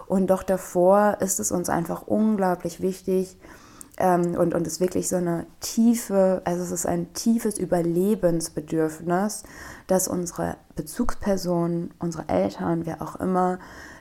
Und 0.06 0.28
doch 0.30 0.42
davor 0.42 1.18
ist 1.20 1.38
es 1.38 1.52
uns 1.52 1.68
einfach 1.68 2.06
unglaublich 2.06 2.80
wichtig, 2.80 3.36
ähm, 3.98 4.36
und, 4.36 4.54
und 4.54 4.66
ist 4.66 4.80
wirklich 4.80 5.08
so 5.08 5.16
eine 5.16 5.46
tiefe, 5.60 6.40
also 6.44 6.62
es 6.62 6.70
ist 6.70 6.86
ein 6.86 7.12
tiefes 7.12 7.58
Überlebensbedürfnis, 7.58 9.42
dass 9.86 10.08
unsere 10.08 10.56
Bezugspersonen, 10.76 11.92
unsere 11.98 12.28
Eltern, 12.28 12.86
wer 12.86 13.02
auch 13.02 13.16
immer, 13.16 13.58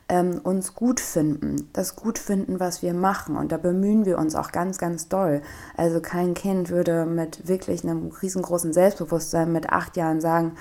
ähm, 0.09 0.39
uns 0.43 0.73
gut 0.73 0.99
finden, 0.99 1.69
das 1.73 1.95
gut 1.95 2.17
finden, 2.17 2.59
was 2.59 2.81
wir 2.81 2.93
machen. 2.93 3.35
Und 3.35 3.51
da 3.51 3.57
bemühen 3.57 4.05
wir 4.05 4.17
uns 4.17 4.35
auch 4.35 4.51
ganz, 4.51 4.77
ganz 4.77 5.09
doll. 5.09 5.41
Also 5.75 5.99
kein 5.99 6.33
Kind 6.33 6.69
würde 6.69 7.05
mit 7.05 7.47
wirklich 7.47 7.83
einem 7.83 8.11
riesengroßen 8.21 8.73
Selbstbewusstsein 8.73 9.51
mit 9.51 9.69
acht 9.69 9.97
Jahren 9.97 10.21
sagen, 10.21 10.53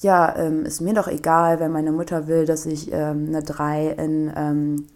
ja, 0.00 0.36
ähm, 0.36 0.64
ist 0.64 0.80
mir 0.80 0.94
doch 0.94 1.08
egal, 1.08 1.60
wenn 1.60 1.72
meine 1.72 1.92
Mutter 1.92 2.26
will, 2.26 2.46
dass 2.46 2.66
ich 2.66 2.92
ähm, 2.92 3.26
eine 3.28 3.42
3 3.42 3.90
in, 3.90 4.32
ähm, 4.36 4.86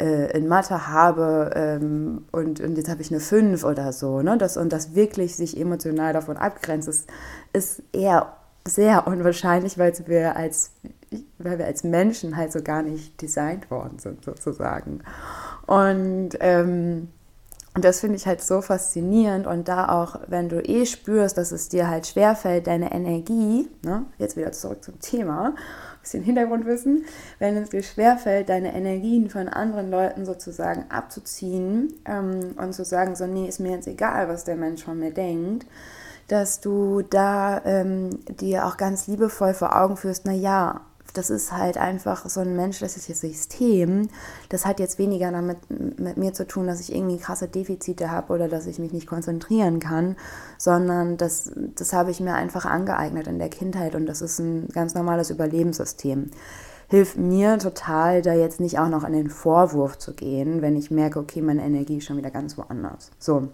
äh, 0.00 0.36
in 0.36 0.46
Mathe 0.46 0.88
habe 0.88 1.52
ähm, 1.54 2.26
und, 2.32 2.60
und 2.60 2.76
jetzt 2.76 2.90
habe 2.90 3.00
ich 3.00 3.10
eine 3.10 3.20
5 3.20 3.64
oder 3.64 3.92
so. 3.92 4.22
Ne? 4.22 4.36
Das, 4.38 4.56
und 4.56 4.72
das 4.72 4.94
wirklich 4.94 5.36
sich 5.36 5.58
emotional 5.58 6.12
davon 6.12 6.36
abgrenzt, 6.36 6.88
ist, 6.88 7.08
ist 7.52 7.82
eher 7.92 8.34
sehr 8.66 9.06
unwahrscheinlich, 9.06 9.78
weil 9.78 9.92
wir 10.06 10.36
als 10.36 10.72
weil 11.38 11.58
wir 11.58 11.66
als 11.66 11.84
Menschen 11.84 12.36
halt 12.36 12.52
so 12.52 12.62
gar 12.62 12.82
nicht 12.82 13.20
designt 13.20 13.70
worden 13.70 13.98
sind, 13.98 14.24
sozusagen. 14.24 15.00
Und 15.66 16.30
ähm, 16.40 17.08
das 17.78 18.00
finde 18.00 18.16
ich 18.16 18.26
halt 18.26 18.42
so 18.42 18.62
faszinierend 18.62 19.46
und 19.46 19.68
da 19.68 19.88
auch, 19.88 20.20
wenn 20.28 20.48
du 20.48 20.60
eh 20.60 20.86
spürst, 20.86 21.36
dass 21.36 21.52
es 21.52 21.68
dir 21.68 21.88
halt 21.88 22.06
schwerfällt, 22.06 22.66
deine 22.66 22.92
Energie, 22.92 23.68
ne, 23.82 24.06
jetzt 24.18 24.36
wieder 24.36 24.52
zurück 24.52 24.82
zum 24.82 24.98
Thema, 25.00 25.48
ein 25.48 26.00
bisschen 26.00 26.22
Hintergrundwissen, 26.22 27.04
wenn 27.38 27.56
es 27.56 27.70
dir 27.70 27.82
schwerfällt, 27.82 28.48
deine 28.48 28.74
Energien 28.74 29.28
von 29.28 29.48
anderen 29.48 29.90
Leuten 29.90 30.24
sozusagen 30.24 30.86
abzuziehen 30.90 31.92
ähm, 32.06 32.54
und 32.56 32.72
zu 32.72 32.84
sagen, 32.84 33.14
so, 33.14 33.26
nee, 33.26 33.46
ist 33.46 33.60
mir 33.60 33.72
jetzt 33.72 33.88
egal, 33.88 34.28
was 34.28 34.44
der 34.44 34.56
Mensch 34.56 34.84
von 34.84 34.98
mir 34.98 35.12
denkt, 35.12 35.66
dass 36.28 36.60
du 36.60 37.02
da 37.02 37.60
ähm, 37.64 38.10
dir 38.40 38.66
auch 38.66 38.78
ganz 38.78 39.06
liebevoll 39.06 39.52
vor 39.52 39.76
Augen 39.76 39.96
führst, 39.96 40.22
na 40.24 40.32
ja, 40.32 40.80
das 41.14 41.30
ist 41.30 41.52
halt 41.52 41.76
einfach 41.76 42.28
so 42.28 42.40
ein 42.40 42.56
menschliches 42.56 43.06
System. 43.06 44.08
Das 44.48 44.66
hat 44.66 44.80
jetzt 44.80 44.98
weniger 44.98 45.30
damit 45.30 45.58
mit 45.68 46.16
mir 46.16 46.32
zu 46.32 46.46
tun, 46.46 46.66
dass 46.66 46.80
ich 46.80 46.94
irgendwie 46.94 47.18
krasse 47.18 47.48
Defizite 47.48 48.10
habe 48.10 48.32
oder 48.32 48.48
dass 48.48 48.66
ich 48.66 48.78
mich 48.78 48.92
nicht 48.92 49.06
konzentrieren 49.06 49.80
kann, 49.80 50.16
sondern 50.58 51.16
das, 51.16 51.52
das 51.74 51.92
habe 51.92 52.10
ich 52.10 52.20
mir 52.20 52.34
einfach 52.34 52.64
angeeignet 52.64 53.26
in 53.26 53.38
der 53.38 53.48
Kindheit 53.48 53.94
und 53.94 54.06
das 54.06 54.22
ist 54.22 54.38
ein 54.38 54.68
ganz 54.68 54.94
normales 54.94 55.30
Überlebenssystem. 55.30 56.30
Hilft 56.88 57.16
mir 57.16 57.58
total, 57.58 58.22
da 58.22 58.32
jetzt 58.32 58.60
nicht 58.60 58.78
auch 58.78 58.88
noch 58.88 59.02
in 59.02 59.12
den 59.12 59.28
Vorwurf 59.28 59.98
zu 59.98 60.12
gehen, 60.12 60.62
wenn 60.62 60.76
ich 60.76 60.90
merke, 60.90 61.18
okay, 61.18 61.42
meine 61.42 61.64
Energie 61.64 61.98
ist 61.98 62.04
schon 62.04 62.16
wieder 62.16 62.30
ganz 62.30 62.56
woanders. 62.56 63.10
So, 63.18 63.48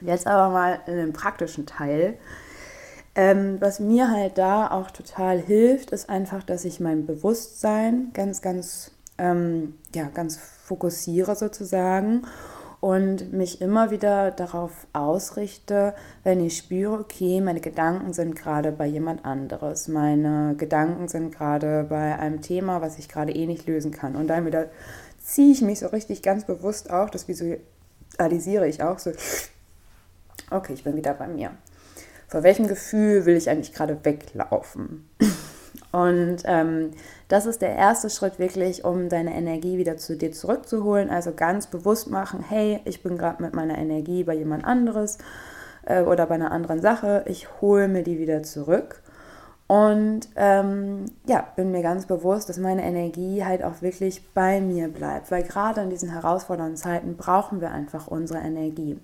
jetzt 0.00 0.26
aber 0.26 0.52
mal 0.52 0.80
in 0.86 0.96
den 0.96 1.12
praktischen 1.12 1.66
Teil. 1.66 2.18
Ähm, 3.14 3.60
was 3.60 3.78
mir 3.78 4.10
halt 4.10 4.38
da 4.38 4.70
auch 4.70 4.90
total 4.90 5.38
hilft, 5.38 5.90
ist 5.90 6.08
einfach, 6.08 6.42
dass 6.42 6.64
ich 6.64 6.80
mein 6.80 7.04
Bewusstsein 7.04 8.10
ganz, 8.14 8.40
ganz, 8.40 8.92
ähm, 9.18 9.74
ja, 9.94 10.08
ganz 10.08 10.38
fokussiere 10.38 11.36
sozusagen 11.36 12.22
und 12.80 13.32
mich 13.32 13.60
immer 13.60 13.90
wieder 13.90 14.30
darauf 14.30 14.86
ausrichte, 14.94 15.94
wenn 16.24 16.40
ich 16.44 16.56
spüre, 16.56 16.98
okay, 17.00 17.42
meine 17.42 17.60
Gedanken 17.60 18.14
sind 18.14 18.34
gerade 18.34 18.72
bei 18.72 18.86
jemand 18.86 19.26
anderes, 19.26 19.88
meine 19.88 20.54
Gedanken 20.56 21.06
sind 21.08 21.32
gerade 21.34 21.84
bei 21.88 22.18
einem 22.18 22.40
Thema, 22.40 22.80
was 22.80 22.98
ich 22.98 23.10
gerade 23.10 23.32
eh 23.32 23.46
nicht 23.46 23.66
lösen 23.66 23.92
kann. 23.92 24.16
Und 24.16 24.28
dann 24.28 24.46
wieder 24.46 24.68
ziehe 25.22 25.52
ich 25.52 25.60
mich 25.60 25.80
so 25.80 25.88
richtig 25.88 26.22
ganz 26.22 26.46
bewusst 26.46 26.90
auch, 26.90 27.10
das 27.10 27.28
visualisiere 27.28 28.66
ich 28.66 28.82
auch 28.82 28.98
so, 28.98 29.12
okay, 30.50 30.72
ich 30.72 30.82
bin 30.82 30.96
wieder 30.96 31.12
bei 31.12 31.28
mir 31.28 31.50
vor 32.32 32.42
welchem 32.44 32.66
Gefühl 32.66 33.26
will 33.26 33.36
ich 33.36 33.50
eigentlich 33.50 33.74
gerade 33.74 34.06
weglaufen? 34.06 35.06
Und 35.92 36.38
ähm, 36.46 36.92
das 37.28 37.44
ist 37.44 37.60
der 37.60 37.76
erste 37.76 38.08
Schritt 38.08 38.38
wirklich, 38.38 38.86
um 38.86 39.10
deine 39.10 39.34
Energie 39.34 39.76
wieder 39.76 39.98
zu 39.98 40.16
dir 40.16 40.32
zurückzuholen. 40.32 41.10
Also 41.10 41.32
ganz 41.34 41.66
bewusst 41.66 42.10
machen, 42.10 42.42
hey, 42.48 42.80
ich 42.86 43.02
bin 43.02 43.18
gerade 43.18 43.42
mit 43.42 43.52
meiner 43.52 43.76
Energie 43.76 44.24
bei 44.24 44.32
jemand 44.32 44.64
anderes 44.64 45.18
äh, 45.84 46.00
oder 46.00 46.24
bei 46.24 46.36
einer 46.36 46.52
anderen 46.52 46.80
Sache. 46.80 47.22
Ich 47.26 47.48
hole 47.60 47.86
mir 47.86 48.02
die 48.02 48.18
wieder 48.18 48.42
zurück. 48.42 49.02
Und 49.66 50.30
ähm, 50.36 51.04
ja, 51.26 51.46
bin 51.54 51.70
mir 51.70 51.82
ganz 51.82 52.06
bewusst, 52.06 52.48
dass 52.48 52.56
meine 52.56 52.82
Energie 52.82 53.44
halt 53.44 53.62
auch 53.62 53.82
wirklich 53.82 54.22
bei 54.32 54.62
mir 54.62 54.88
bleibt. 54.88 55.30
Weil 55.30 55.42
gerade 55.42 55.82
in 55.82 55.90
diesen 55.90 56.08
herausfordernden 56.08 56.78
Zeiten 56.78 57.18
brauchen 57.18 57.60
wir 57.60 57.72
einfach 57.72 58.06
unsere 58.06 58.40
Energie. 58.40 58.98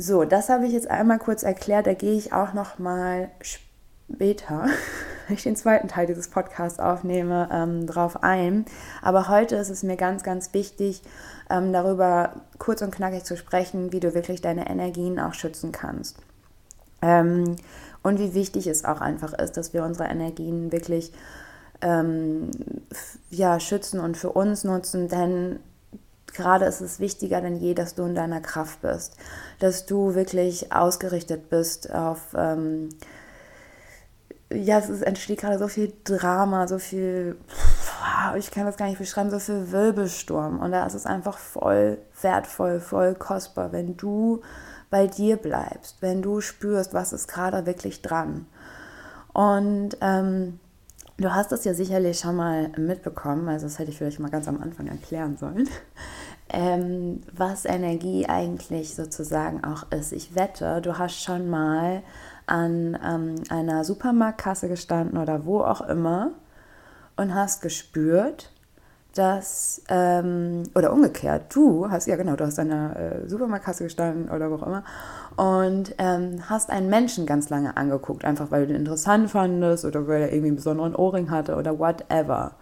So, 0.00 0.24
das 0.24 0.48
habe 0.48 0.66
ich 0.66 0.72
jetzt 0.72 0.88
einmal 0.88 1.18
kurz 1.18 1.42
erklärt. 1.42 1.88
Da 1.88 1.92
gehe 1.92 2.16
ich 2.16 2.32
auch 2.32 2.54
noch 2.54 2.78
mal 2.78 3.30
später 3.40 4.66
ich 5.28 5.42
den 5.42 5.56
zweiten 5.56 5.88
Teil 5.88 6.06
dieses 6.06 6.28
Podcasts 6.28 6.78
aufnehme, 6.78 7.48
ähm, 7.52 7.86
drauf 7.86 8.22
ein. 8.22 8.64
Aber 9.02 9.28
heute 9.28 9.56
ist 9.56 9.70
es 9.70 9.82
mir 9.82 9.96
ganz, 9.96 10.22
ganz 10.22 10.54
wichtig, 10.54 11.02
ähm, 11.50 11.72
darüber 11.72 12.42
kurz 12.58 12.80
und 12.80 12.94
knackig 12.94 13.24
zu 13.24 13.36
sprechen, 13.36 13.92
wie 13.92 14.00
du 14.00 14.14
wirklich 14.14 14.40
deine 14.40 14.70
Energien 14.70 15.18
auch 15.18 15.34
schützen 15.34 15.72
kannst. 15.72 16.16
Ähm, 17.02 17.56
und 18.02 18.20
wie 18.20 18.34
wichtig 18.34 18.68
es 18.68 18.84
auch 18.84 19.00
einfach 19.00 19.32
ist, 19.32 19.56
dass 19.56 19.74
wir 19.74 19.82
unsere 19.82 20.08
Energien 20.08 20.70
wirklich 20.70 21.12
ähm, 21.80 22.50
ja, 23.30 23.58
schützen 23.58 23.98
und 23.98 24.16
für 24.16 24.30
uns 24.30 24.62
nutzen, 24.62 25.08
denn 25.08 25.58
gerade 26.38 26.64
ist 26.64 26.80
es 26.80 27.00
wichtiger 27.00 27.40
denn 27.40 27.56
je, 27.56 27.74
dass 27.74 27.94
du 27.94 28.04
in 28.04 28.14
deiner 28.14 28.40
Kraft 28.40 28.80
bist, 28.80 29.16
dass 29.58 29.84
du 29.84 30.14
wirklich 30.14 30.72
ausgerichtet 30.72 31.50
bist 31.50 31.92
auf, 31.92 32.34
ähm, 32.34 32.88
ja, 34.50 34.78
es 34.78 35.02
entsteht 35.02 35.40
gerade 35.40 35.58
so 35.58 35.68
viel 35.68 35.92
Drama, 36.04 36.66
so 36.68 36.78
viel, 36.78 37.36
ich 38.38 38.50
kann 38.50 38.64
das 38.64 38.76
gar 38.76 38.86
nicht 38.86 38.98
beschreiben, 38.98 39.30
so 39.30 39.38
viel 39.38 39.70
Wirbelsturm. 39.70 40.60
Und 40.60 40.72
da 40.72 40.86
ist 40.86 40.94
es 40.94 41.04
einfach 41.04 41.36
voll 41.36 41.98
wertvoll, 42.22 42.80
voll 42.80 43.14
kostbar, 43.14 43.72
wenn 43.72 43.96
du 43.96 44.40
bei 44.90 45.06
dir 45.06 45.36
bleibst, 45.36 46.00
wenn 46.00 46.22
du 46.22 46.40
spürst, 46.40 46.94
was 46.94 47.12
ist 47.12 47.28
gerade 47.28 47.66
wirklich 47.66 48.00
dran. 48.00 48.46
Und 49.34 49.98
ähm, 50.00 50.60
du 51.18 51.34
hast 51.34 51.52
es 51.52 51.64
ja 51.64 51.74
sicherlich 51.74 52.20
schon 52.20 52.36
mal 52.36 52.68
mitbekommen, 52.78 53.48
also 53.48 53.66
das 53.66 53.78
hätte 53.78 53.90
ich 53.90 53.98
vielleicht 53.98 54.20
mal 54.20 54.30
ganz 54.30 54.48
am 54.48 54.62
Anfang 54.62 54.86
erklären 54.86 55.36
sollen, 55.36 55.68
ähm, 56.50 57.22
was 57.32 57.64
Energie 57.64 58.26
eigentlich 58.26 58.94
sozusagen 58.94 59.64
auch 59.64 59.90
ist. 59.90 60.12
Ich 60.12 60.34
wette, 60.34 60.80
du 60.80 60.98
hast 60.98 61.22
schon 61.22 61.48
mal 61.48 62.02
an 62.46 62.98
ähm, 63.04 63.34
einer 63.50 63.84
Supermarktkasse 63.84 64.68
gestanden 64.68 65.18
oder 65.18 65.44
wo 65.44 65.60
auch 65.60 65.82
immer 65.82 66.30
und 67.16 67.34
hast 67.34 67.60
gespürt, 67.62 68.50
dass, 69.14 69.82
ähm, 69.88 70.64
oder 70.74 70.92
umgekehrt, 70.92 71.54
du 71.54 71.90
hast, 71.90 72.06
ja 72.06 72.16
genau, 72.16 72.36
du 72.36 72.44
hast 72.44 72.58
an 72.58 72.70
einer 72.70 72.96
äh, 72.96 73.28
Supermarktkasse 73.28 73.84
gestanden 73.84 74.30
oder 74.30 74.50
wo 74.50 74.56
auch 74.56 74.66
immer 74.66 74.84
und 75.36 75.94
ähm, 75.98 76.48
hast 76.48 76.70
einen 76.70 76.88
Menschen 76.88 77.26
ganz 77.26 77.48
lange 77.50 77.76
angeguckt, 77.76 78.24
einfach 78.24 78.50
weil 78.50 78.62
du 78.62 78.68
den 78.68 78.76
interessant 78.76 79.30
fandest 79.30 79.84
oder 79.84 80.06
weil 80.06 80.22
er 80.22 80.28
irgendwie 80.28 80.48
einen 80.48 80.56
besonderen 80.56 80.94
Ohrring 80.94 81.30
hatte 81.30 81.56
oder 81.56 81.78
whatever. 81.78 82.52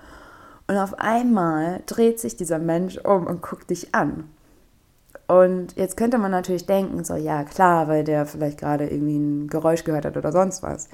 Und 0.69 0.77
auf 0.77 0.99
einmal 0.99 1.83
dreht 1.87 2.19
sich 2.21 2.37
dieser 2.37 2.59
Mensch 2.59 2.99
um 2.99 3.27
und 3.27 3.43
guckt 3.43 3.71
dich 3.71 3.95
an. 3.95 4.31
Und 5.29 5.77
jetzt 5.77 5.97
könnte 5.97 6.19
man 6.19 6.31
natürlich 6.31 6.67
denken, 6.67 7.05
so 7.05 7.15
ja 7.15 7.45
klar, 7.45 7.89
weil 7.89 8.05
der 8.05 8.27
vielleicht 8.27 8.59
gerade 8.59 8.89
irgendwie 8.89 9.19
ein 9.19 9.49
Geräusch 9.49 9.85
gehört 9.85 10.05
hat 10.05 10.17
oder 10.17 10.33
sonst 10.33 10.63
was. 10.63 10.89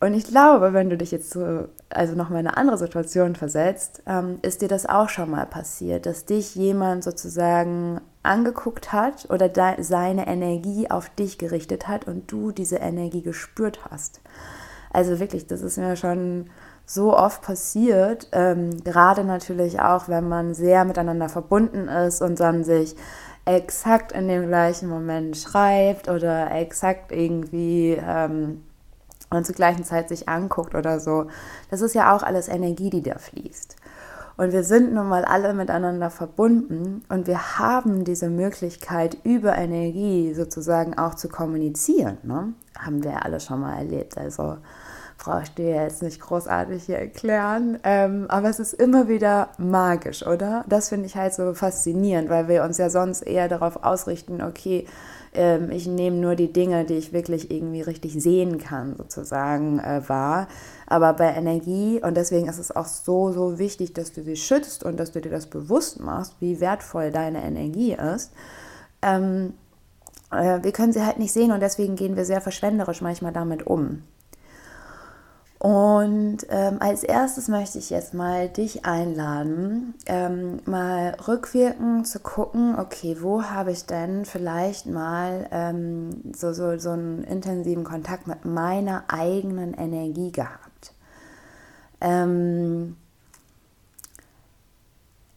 Und 0.00 0.14
ich 0.14 0.24
glaube, 0.24 0.72
wenn 0.72 0.90
du 0.90 0.96
dich 0.96 1.12
jetzt 1.12 1.30
so, 1.30 1.68
also 1.88 2.14
nochmal 2.16 2.40
in 2.40 2.48
eine 2.48 2.56
andere 2.56 2.76
Situation 2.76 3.36
versetzt, 3.36 4.02
ähm, 4.06 4.38
ist 4.42 4.60
dir 4.60 4.66
das 4.66 4.84
auch 4.84 5.08
schon 5.08 5.30
mal 5.30 5.46
passiert, 5.46 6.06
dass 6.06 6.24
dich 6.24 6.56
jemand 6.56 7.04
sozusagen 7.04 8.00
angeguckt 8.24 8.92
hat 8.92 9.30
oder 9.30 9.48
seine 9.80 10.26
Energie 10.26 10.90
auf 10.90 11.08
dich 11.10 11.38
gerichtet 11.38 11.86
hat 11.86 12.08
und 12.08 12.32
du 12.32 12.50
diese 12.50 12.78
Energie 12.78 13.22
gespürt 13.22 13.84
hast. 13.90 14.20
Also 14.92 15.20
wirklich, 15.20 15.46
das 15.46 15.62
ist 15.62 15.78
mir 15.78 15.94
schon 15.94 16.46
so 16.86 17.16
oft 17.16 17.42
passiert, 17.42 18.28
ähm, 18.32 18.82
gerade 18.84 19.24
natürlich 19.24 19.80
auch, 19.80 20.08
wenn 20.08 20.28
man 20.28 20.54
sehr 20.54 20.84
miteinander 20.84 21.28
verbunden 21.28 21.88
ist 21.88 22.20
und 22.22 22.40
dann 22.40 22.64
sich 22.64 22.96
exakt 23.44 24.12
in 24.12 24.28
dem 24.28 24.46
gleichen 24.48 24.88
Moment 24.88 25.36
schreibt 25.36 26.08
oder 26.08 26.50
exakt 26.52 27.12
irgendwie 27.12 27.98
ähm, 28.00 28.62
und 29.30 29.46
zur 29.46 29.54
gleichen 29.54 29.84
Zeit 29.84 30.08
sich 30.08 30.28
anguckt 30.28 30.74
oder 30.74 31.00
so. 31.00 31.26
Das 31.70 31.80
ist 31.80 31.94
ja 31.94 32.14
auch 32.14 32.22
alles 32.22 32.48
Energie, 32.48 32.90
die 32.90 33.02
da 33.02 33.18
fließt. 33.18 33.76
Und 34.36 34.52
wir 34.52 34.64
sind 34.64 34.92
nun 34.94 35.08
mal 35.08 35.24
alle 35.24 35.52
miteinander 35.54 36.10
verbunden 36.10 37.02
und 37.08 37.26
wir 37.26 37.58
haben 37.58 38.04
diese 38.04 38.28
Möglichkeit, 38.28 39.18
über 39.24 39.56
Energie 39.56 40.32
sozusagen 40.34 40.96
auch 40.96 41.14
zu 41.14 41.28
kommunizieren. 41.28 42.18
Ne? 42.22 42.54
Haben 42.78 43.04
wir 43.04 43.24
alle 43.24 43.40
schon 43.40 43.60
mal 43.60 43.76
erlebt. 43.76 44.16
Also 44.16 44.56
brauche 45.22 45.44
ich 45.44 45.54
dir 45.54 45.70
jetzt 45.70 46.02
nicht 46.02 46.20
großartig 46.20 46.82
hier 46.82 46.98
erklären. 46.98 47.78
Ähm, 47.84 48.26
aber 48.28 48.48
es 48.48 48.58
ist 48.58 48.72
immer 48.72 49.06
wieder 49.06 49.50
magisch, 49.56 50.26
oder? 50.26 50.64
Das 50.68 50.88
finde 50.88 51.06
ich 51.06 51.16
halt 51.16 51.32
so 51.32 51.54
faszinierend, 51.54 52.28
weil 52.28 52.48
wir 52.48 52.64
uns 52.64 52.76
ja 52.78 52.90
sonst 52.90 53.22
eher 53.22 53.48
darauf 53.48 53.84
ausrichten, 53.84 54.42
okay, 54.42 54.84
ähm, 55.32 55.70
ich 55.70 55.86
nehme 55.86 56.16
nur 56.16 56.34
die 56.34 56.52
Dinge, 56.52 56.84
die 56.84 56.94
ich 56.94 57.12
wirklich 57.12 57.52
irgendwie 57.52 57.82
richtig 57.82 58.20
sehen 58.20 58.58
kann, 58.58 58.96
sozusagen 58.96 59.78
äh, 59.78 60.02
wahr. 60.08 60.48
Aber 60.88 61.12
bei 61.12 61.32
Energie, 61.32 62.02
und 62.02 62.16
deswegen 62.16 62.48
ist 62.48 62.58
es 62.58 62.74
auch 62.74 62.86
so, 62.86 63.30
so 63.30 63.60
wichtig, 63.60 63.94
dass 63.94 64.12
du 64.12 64.24
sie 64.24 64.36
schützt 64.36 64.82
und 64.82 64.98
dass 64.98 65.12
du 65.12 65.20
dir 65.20 65.30
das 65.30 65.46
bewusst 65.46 66.00
machst, 66.00 66.34
wie 66.40 66.60
wertvoll 66.60 67.12
deine 67.12 67.44
Energie 67.44 67.92
ist. 67.94 68.32
Ähm, 69.02 69.54
äh, 70.32 70.58
wir 70.64 70.72
können 70.72 70.92
sie 70.92 71.06
halt 71.06 71.20
nicht 71.20 71.32
sehen 71.32 71.52
und 71.52 71.60
deswegen 71.60 71.94
gehen 71.94 72.16
wir 72.16 72.24
sehr 72.24 72.40
verschwenderisch 72.40 73.02
manchmal 73.02 73.32
damit 73.32 73.68
um. 73.68 74.02
Und 75.62 76.38
ähm, 76.48 76.78
als 76.80 77.04
erstes 77.04 77.46
möchte 77.46 77.78
ich 77.78 77.88
jetzt 77.88 78.14
mal 78.14 78.48
dich 78.48 78.84
einladen, 78.84 79.94
ähm, 80.06 80.58
mal 80.64 81.16
rückwirkend 81.28 82.08
zu 82.08 82.18
gucken, 82.18 82.76
okay, 82.76 83.18
wo 83.20 83.44
habe 83.44 83.70
ich 83.70 83.86
denn 83.86 84.24
vielleicht 84.24 84.86
mal 84.86 85.46
ähm, 85.52 86.32
so, 86.34 86.52
so, 86.52 86.76
so 86.78 86.90
einen 86.90 87.22
intensiven 87.22 87.84
Kontakt 87.84 88.26
mit 88.26 88.44
meiner 88.44 89.04
eigenen 89.06 89.72
Energie 89.74 90.32
gehabt. 90.32 90.94
Ähm, 92.00 92.96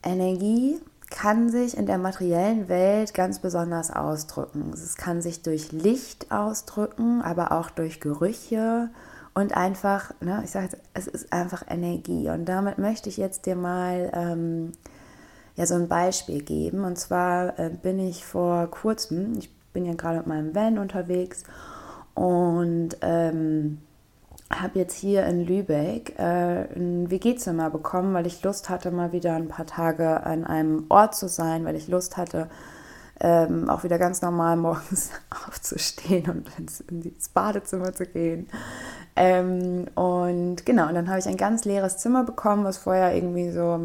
Energie 0.02 0.82
kann 1.12 1.52
sich 1.52 1.78
in 1.78 1.86
der 1.86 2.00
materiellen 2.00 2.68
Welt 2.68 3.14
ganz 3.14 3.38
besonders 3.38 3.92
ausdrücken. 3.92 4.72
Es 4.74 4.96
kann 4.96 5.22
sich 5.22 5.44
durch 5.44 5.72
Licht 5.72 6.32
ausdrücken, 6.32 7.22
aber 7.22 7.52
auch 7.52 7.70
durch 7.70 8.00
Gerüche 8.00 8.90
und 9.36 9.56
einfach, 9.56 10.14
ne, 10.22 10.42
ich 10.44 10.52
sage 10.52 10.70
jetzt, 10.72 10.78
es 10.94 11.08
ist 11.08 11.34
einfach 11.34 11.64
Energie. 11.70 12.30
Und 12.30 12.46
damit 12.46 12.78
möchte 12.78 13.10
ich 13.10 13.18
jetzt 13.18 13.46
dir 13.46 13.56
mal 13.56 14.10
ähm, 14.14 14.72
ja, 15.56 15.66
so 15.66 15.76
ein 15.76 15.90
Beispiel 15.90 16.42
geben. 16.42 16.86
Und 16.86 16.98
zwar 16.98 17.60
äh, 17.60 17.70
bin 17.70 18.00
ich 18.00 18.26
vor 18.26 18.68
kurzem, 18.72 19.38
ich 19.38 19.54
bin 19.74 19.86
ja 19.86 19.94
gerade 19.94 20.20
mit 20.20 20.28
meinem 20.28 20.56
Van 20.56 20.78
unterwegs 20.80 21.44
und 22.14 22.96
ähm, 23.02 23.80
habe 24.50 24.80
jetzt 24.80 24.96
hier 24.96 25.26
in 25.26 25.46
Lübeck 25.46 26.18
äh, 26.18 26.74
ein 26.74 27.12
WG-Zimmer 27.12 27.70
bekommen, 27.70 28.14
weil 28.14 28.28
ich 28.28 28.42
Lust 28.42 28.70
hatte, 28.70 28.90
mal 28.90 29.12
wieder 29.12 29.36
ein 29.36 29.50
paar 29.50 29.66
Tage 29.66 30.24
an 30.24 30.46
einem 30.46 30.86
Ort 30.88 31.14
zu 31.14 31.28
sein, 31.28 31.66
weil 31.66 31.76
ich 31.76 31.90
Lust 31.90 32.16
hatte, 32.16 32.48
ähm, 33.20 33.70
auch 33.70 33.84
wieder 33.84 33.98
ganz 33.98 34.22
normal 34.22 34.58
morgens 34.58 35.12
aufzustehen 35.48 36.30
und 36.30 36.50
ins, 36.58 36.82
ins 36.82 37.30
Badezimmer 37.30 37.94
zu 37.94 38.06
gehen. 38.06 38.48
Ähm, 39.16 39.86
und 39.96 40.66
genau, 40.66 40.90
und 40.90 40.96
dann 40.96 41.08
habe 41.08 41.20
ich 41.20 41.28
ein 41.28 41.38
ganz 41.38 41.64
leeres 41.66 41.98
Zimmer 41.98 42.24
bekommen, 42.24 42.66
was 42.66 42.78
vorher 42.78 43.16
irgendwie 43.16 43.50
so, 43.52 43.80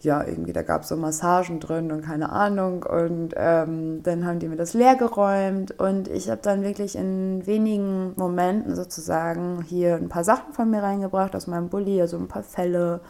ja, 0.00 0.24
irgendwie, 0.24 0.54
da 0.54 0.62
gab 0.62 0.82
es 0.82 0.88
so 0.88 0.96
Massagen 0.96 1.60
drin 1.60 1.92
und 1.92 2.02
keine 2.02 2.30
Ahnung. 2.30 2.84
Und 2.84 3.34
ähm, 3.36 4.02
dann 4.02 4.24
haben 4.24 4.38
die 4.38 4.48
mir 4.48 4.56
das 4.56 4.72
leer 4.72 4.96
geräumt 4.96 5.78
und 5.78 6.08
ich 6.08 6.30
habe 6.30 6.40
dann 6.42 6.62
wirklich 6.62 6.96
in 6.96 7.46
wenigen 7.46 8.14
Momenten 8.16 8.74
sozusagen 8.74 9.62
hier 9.62 9.96
ein 9.96 10.08
paar 10.08 10.24
Sachen 10.24 10.54
von 10.54 10.70
mir 10.70 10.82
reingebracht 10.82 11.36
aus 11.36 11.46
meinem 11.46 11.68
Bulli, 11.68 12.00
also 12.00 12.16
ein 12.16 12.28
paar 12.28 12.42
Fälle, 12.42 13.00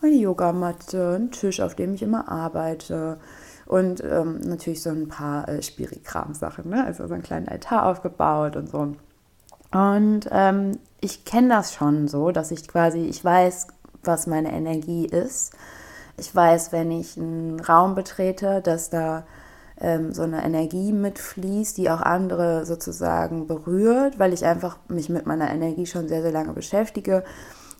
eine 0.00 0.14
Yogamatte, 0.14 1.16
einen 1.16 1.30
Tisch, 1.30 1.60
auf 1.60 1.74
dem 1.74 1.92
ich 1.92 2.02
immer 2.02 2.30
arbeite 2.30 3.18
und 3.68 4.02
ähm, 4.02 4.40
natürlich 4.40 4.82
so 4.82 4.88
ein 4.88 5.08
paar 5.08 5.46
äh, 5.46 5.62
Spirikram-Sachen, 5.62 6.70
ne? 6.70 6.84
also 6.86 7.06
so 7.06 7.12
einen 7.12 7.22
kleinen 7.22 7.48
Altar 7.48 7.84
aufgebaut 7.86 8.56
und 8.56 8.70
so. 8.70 8.94
Und 9.70 10.20
ähm, 10.30 10.78
ich 11.02 11.26
kenne 11.26 11.50
das 11.50 11.74
schon 11.74 12.08
so, 12.08 12.30
dass 12.30 12.50
ich 12.50 12.66
quasi, 12.66 13.00
ich 13.00 13.22
weiß, 13.22 13.66
was 14.02 14.26
meine 14.26 14.52
Energie 14.52 15.04
ist. 15.04 15.52
Ich 16.16 16.34
weiß, 16.34 16.72
wenn 16.72 16.90
ich 16.90 17.18
einen 17.18 17.60
Raum 17.60 17.94
betrete, 17.94 18.62
dass 18.62 18.88
da 18.88 19.26
ähm, 19.78 20.14
so 20.14 20.22
eine 20.22 20.42
Energie 20.42 20.92
mitfließt, 20.92 21.76
die 21.76 21.90
auch 21.90 22.00
andere 22.00 22.64
sozusagen 22.64 23.46
berührt, 23.46 24.18
weil 24.18 24.32
ich 24.32 24.46
einfach 24.46 24.78
mich 24.88 25.10
mit 25.10 25.26
meiner 25.26 25.50
Energie 25.50 25.84
schon 25.84 26.08
sehr, 26.08 26.22
sehr 26.22 26.32
lange 26.32 26.54
beschäftige. 26.54 27.22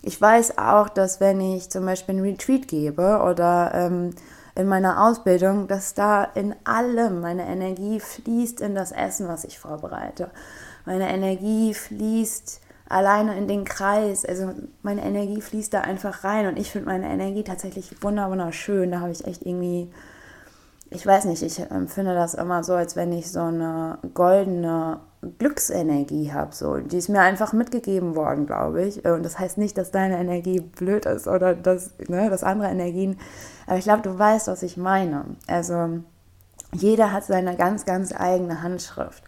Ich 0.03 0.21
weiß 0.21 0.59
auch, 0.59 0.87
dass 0.87 1.19
wenn 1.19 1.41
ich 1.41 1.71
zum 1.71 1.83
Beispiel 1.83 2.15
einen 2.15 2.25
Retreat 2.25 2.67
gebe 2.67 3.23
oder 3.27 3.71
ähm, 3.73 4.11
in 4.59 4.67
meiner 4.67 5.05
Ausbildung, 5.07 5.67
dass 5.67 5.93
da 5.93 6.23
in 6.23 6.53
allem 6.65 7.21
meine 7.21 7.47
Energie 7.47 7.99
fließt 7.99 8.59
in 8.59 8.75
das 8.75 8.91
Essen, 8.91 9.27
was 9.27 9.45
ich 9.45 9.57
vorbereite. 9.57 10.29
Meine 10.85 11.09
Energie 11.09 11.73
fließt 11.73 12.59
alleine 12.89 13.37
in 13.37 13.47
den 13.47 13.63
Kreis. 13.63 14.25
Also 14.25 14.53
meine 14.81 15.03
Energie 15.05 15.41
fließt 15.41 15.73
da 15.73 15.81
einfach 15.81 16.23
rein 16.23 16.47
und 16.47 16.57
ich 16.57 16.71
finde 16.71 16.87
meine 16.87 17.07
Energie 17.07 17.43
tatsächlich 17.43 18.03
wunderschön. 18.03 18.91
Da 18.91 18.99
habe 18.99 19.11
ich 19.11 19.25
echt 19.25 19.45
irgendwie 19.45 19.89
ich 20.91 21.05
weiß 21.05 21.25
nicht, 21.25 21.43
ich 21.43 21.59
empfinde 21.59 22.15
das 22.15 22.33
immer 22.33 22.63
so, 22.63 22.73
als 22.73 22.95
wenn 22.95 23.11
ich 23.13 23.31
so 23.31 23.41
eine 23.41 23.99
goldene 24.13 24.99
Glücksenergie 25.37 26.31
habe. 26.31 26.55
So. 26.55 26.77
Die 26.77 26.97
ist 26.97 27.09
mir 27.09 27.21
einfach 27.21 27.53
mitgegeben 27.53 28.15
worden, 28.15 28.45
glaube 28.45 28.83
ich. 28.83 29.05
Und 29.05 29.23
das 29.23 29.37
heißt 29.37 29.57
nicht, 29.57 29.77
dass 29.77 29.91
deine 29.91 30.17
Energie 30.17 30.61
blöd 30.61 31.05
ist 31.05 31.27
oder 31.27 31.53
dass, 31.53 31.91
ne, 32.07 32.29
dass 32.29 32.43
andere 32.43 32.69
Energien. 32.69 33.19
Aber 33.67 33.77
ich 33.77 33.83
glaube, 33.83 34.01
du 34.01 34.17
weißt, 34.17 34.47
was 34.47 34.63
ich 34.63 34.77
meine. 34.77 35.25
Also 35.47 35.99
jeder 36.73 37.11
hat 37.11 37.25
seine 37.25 37.55
ganz, 37.55 37.85
ganz 37.85 38.13
eigene 38.15 38.63
Handschrift. 38.63 39.23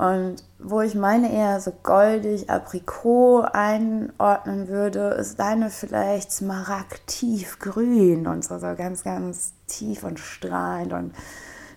Und 0.00 0.36
wo 0.58 0.80
ich 0.80 0.94
meine 0.94 1.30
eher 1.30 1.60
so 1.60 1.72
goldig, 1.82 2.48
Aprikot 2.48 3.42
einordnen 3.52 4.68
würde, 4.68 5.10
ist 5.10 5.38
deine 5.38 5.68
vielleicht 5.68 6.32
smaragd-tiefgrün 6.32 8.26
und 8.26 8.42
so, 8.42 8.58
so 8.58 8.74
ganz, 8.76 9.04
ganz 9.04 9.52
tief 9.66 10.02
und 10.02 10.18
strahlend. 10.18 10.94
Und 10.94 11.12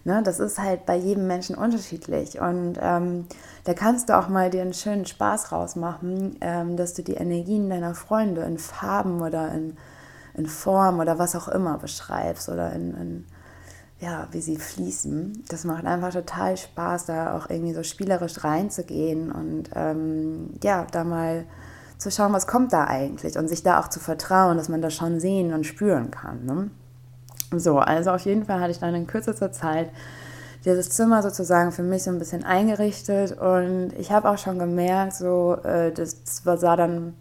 ne, 0.06 0.24
das 0.24 0.40
ist 0.40 0.58
halt 0.58 0.86
bei 0.86 0.96
jedem 0.96 1.28
Menschen 1.28 1.58
unterschiedlich. 1.58 2.40
Und 2.40 2.80
ähm, 2.82 3.26
da 3.66 3.74
kannst 3.74 4.08
du 4.08 4.18
auch 4.18 4.30
mal 4.30 4.50
dir 4.50 4.62
einen 4.62 4.74
schönen 4.74 5.06
Spaß 5.06 5.52
rausmachen, 5.52 6.38
ähm, 6.40 6.78
dass 6.78 6.94
du 6.94 7.04
die 7.04 7.16
Energien 7.16 7.70
deiner 7.70 7.94
Freunde 7.94 8.44
in 8.44 8.58
Farben 8.58 9.22
oder 9.22 9.52
in, 9.52 9.76
in 10.34 10.46
Form 10.46 11.02
oder 11.02 11.20
was 11.20 11.36
auch 11.36 11.50
immer 11.50 11.78
beschreibst 11.78 12.48
oder 12.48 12.72
in, 12.72 12.96
in 12.96 13.26
ja, 14.04 14.28
wie 14.32 14.42
sie 14.42 14.58
fließen. 14.58 15.46
Das 15.48 15.64
macht 15.64 15.86
einfach 15.86 16.12
total 16.12 16.58
Spaß, 16.58 17.06
da 17.06 17.38
auch 17.38 17.50
irgendwie 17.50 17.74
so 17.74 17.84
spielerisch 17.84 18.44
reinzugehen 18.44 19.32
und 19.32 19.70
ähm, 19.76 20.50
ja, 20.62 20.86
da 20.92 21.06
mal 21.06 21.46
zu 21.98 22.12
schauen, 22.12 22.34
was 22.34 22.46
kommt 22.46 22.74
da 22.74 22.84
eigentlich 22.86 23.38
und 23.38 23.48
sich 23.48 23.64
da 23.64 23.80
auch 23.80 23.88
zu 23.88 24.02
vertrauen, 24.02 24.58
dass 24.58 24.68
man 24.68 24.82
das 24.82 24.94
schon 24.94 25.22
sehen 25.22 25.54
und 25.54 25.66
spüren 25.66 26.12
kann. 26.12 26.46
Ne? 26.46 26.70
So, 27.58 27.80
also 27.80 28.12
auf 28.12 28.22
jeden 28.22 28.46
Fall 28.46 28.60
hatte 28.60 28.72
ich 28.72 28.80
dann 28.80 28.94
in 28.94 29.08
kürzester 29.08 29.54
Zeit 29.54 29.90
dieses 30.66 30.90
Zimmer 30.90 31.22
sozusagen 31.24 31.72
für 31.72 31.84
mich 31.84 32.04
so 32.04 32.12
ein 32.12 32.20
bisschen 32.20 32.44
eingerichtet 32.44 33.38
und 33.40 33.94
ich 33.98 34.12
habe 34.12 34.30
auch 34.30 34.38
schon 34.38 34.60
gemerkt, 34.60 35.14
so, 35.14 35.56
äh, 35.64 35.94
das 35.94 36.18
sah 36.44 36.76
dann, 36.76 37.14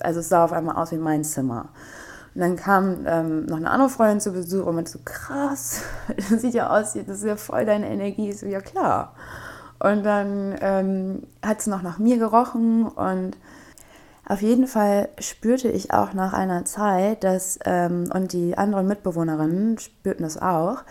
also 0.00 0.20
es 0.20 0.28
sah 0.28 0.44
auf 0.44 0.52
einmal 0.52 0.76
aus 0.76 0.92
wie 0.92 0.98
mein 0.98 1.24
Zimmer. 1.24 1.70
Und 2.38 2.42
dann 2.42 2.54
kam 2.54 3.04
ähm, 3.04 3.46
noch 3.46 3.56
eine 3.56 3.68
andere 3.68 3.88
Freundin 3.88 4.20
zu 4.20 4.30
Besuch 4.30 4.64
und 4.64 4.76
meinte 4.76 4.92
so, 4.92 5.00
krass, 5.04 5.82
das 6.16 6.40
sieht 6.40 6.54
ja 6.54 6.70
aus, 6.70 6.92
das 6.92 7.18
ist 7.18 7.24
ja 7.24 7.34
voll 7.34 7.66
deine 7.66 7.90
Energie. 7.90 8.30
Ich 8.30 8.38
so, 8.38 8.46
ja 8.46 8.60
klar. 8.60 9.16
Und 9.80 10.04
dann 10.04 10.54
ähm, 10.60 11.24
hat 11.44 11.58
es 11.58 11.66
noch 11.66 11.82
nach 11.82 11.98
mir 11.98 12.16
gerochen 12.16 12.86
und 12.86 13.36
auf 14.24 14.40
jeden 14.40 14.68
Fall 14.68 15.08
spürte 15.18 15.68
ich 15.68 15.92
auch 15.92 16.12
nach 16.12 16.32
einer 16.32 16.64
Zeit, 16.64 17.24
dass, 17.24 17.58
ähm, 17.64 18.08
und 18.14 18.32
die 18.32 18.56
anderen 18.56 18.86
Mitbewohnerinnen 18.86 19.76
spürten 19.80 20.22
das 20.22 20.40
auch, 20.40 20.84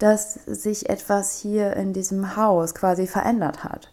dass 0.00 0.34
sich 0.34 0.90
etwas 0.90 1.36
hier 1.36 1.74
in 1.76 1.92
diesem 1.92 2.34
Haus 2.34 2.74
quasi 2.74 3.06
verändert 3.06 3.62
hat 3.62 3.92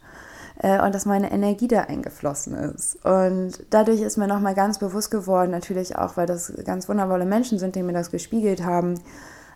äh, 0.59 0.81
und 0.81 0.93
dass 0.95 1.05
meine 1.05 1.31
Energie 1.31 1.67
da 1.67 1.81
eingeflossen 1.81 2.53
ist. 2.55 3.03
Und 3.05 3.65
dadurch 3.69 4.01
ist 4.01 4.17
mir 4.17 4.27
nochmal 4.27 4.55
ganz 4.55 4.79
bewusst 4.79 5.11
geworden, 5.11 5.51
natürlich 5.51 5.95
auch, 5.95 6.17
weil 6.17 6.25
das 6.25 6.53
ganz 6.65 6.89
wundervolle 6.89 7.25
Menschen 7.25 7.59
sind, 7.59 7.75
die 7.75 7.83
mir 7.83 7.93
das 7.93 8.11
gespiegelt 8.11 8.63
haben. 8.63 8.95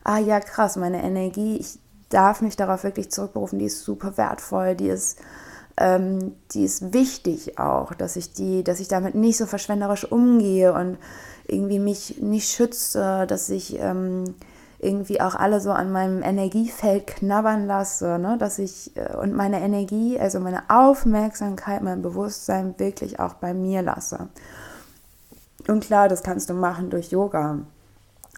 Ah 0.04 0.20
ja, 0.20 0.40
krass, 0.40 0.76
meine 0.76 1.04
Energie, 1.04 1.58
ich 1.58 1.80
darf 2.10 2.42
mich 2.42 2.56
darauf 2.56 2.84
wirklich 2.84 3.12
zurückberufen, 3.12 3.60
die 3.60 3.66
ist 3.66 3.84
super 3.84 4.18
wertvoll, 4.18 4.76
die 4.76 4.90
ist, 4.90 5.20
ähm, 5.78 6.36
die 6.52 6.66
ist 6.66 6.94
wichtig 6.94 7.58
auch, 7.58 7.94
dass 7.94 8.16
ich 8.16 8.34
die, 8.34 8.64
dass 8.64 8.80
ich 8.80 8.88
damit 8.88 9.16
nicht 9.16 9.38
so 9.38 9.46
verschwenderisch 9.46 10.12
umgehe 10.12 10.74
und 10.74 10.98
irgendwie 11.48 11.80
mich 11.80 12.22
nicht 12.22 12.50
schütze, 12.52 13.26
dass 13.28 13.50
ich 13.50 13.80
ähm, 13.80 14.36
irgendwie 14.82 15.22
auch 15.22 15.36
alle 15.36 15.62
so 15.62 15.72
an 15.72 15.92
meinem 15.92 16.24
Energiefeld 16.24 17.06
knabbern 17.06 17.68
lasse, 17.68 18.18
ne? 18.18 18.38
dass 18.40 18.58
ich 18.58 18.96
äh, 18.98 19.16
und 19.16 19.34
meine 19.34 19.62
Energie, 19.62 20.20
also 20.20 20.40
meine 20.40 20.64
Aufmerksamkeit, 20.70 21.84
mein 21.84 22.02
Bewusstsein 22.02 22.78
wirklich 22.80 23.20
auch 23.20 23.36
bei 23.36 23.54
mir 23.54 23.84
lasse. 23.84 24.28
Und 25.68 25.84
klar, 25.84 26.10
das 26.10 26.24
kannst 26.24 26.50
du 26.50 26.56
machen 26.56 26.90
durch 26.90 27.12
Yoga. 27.12 27.60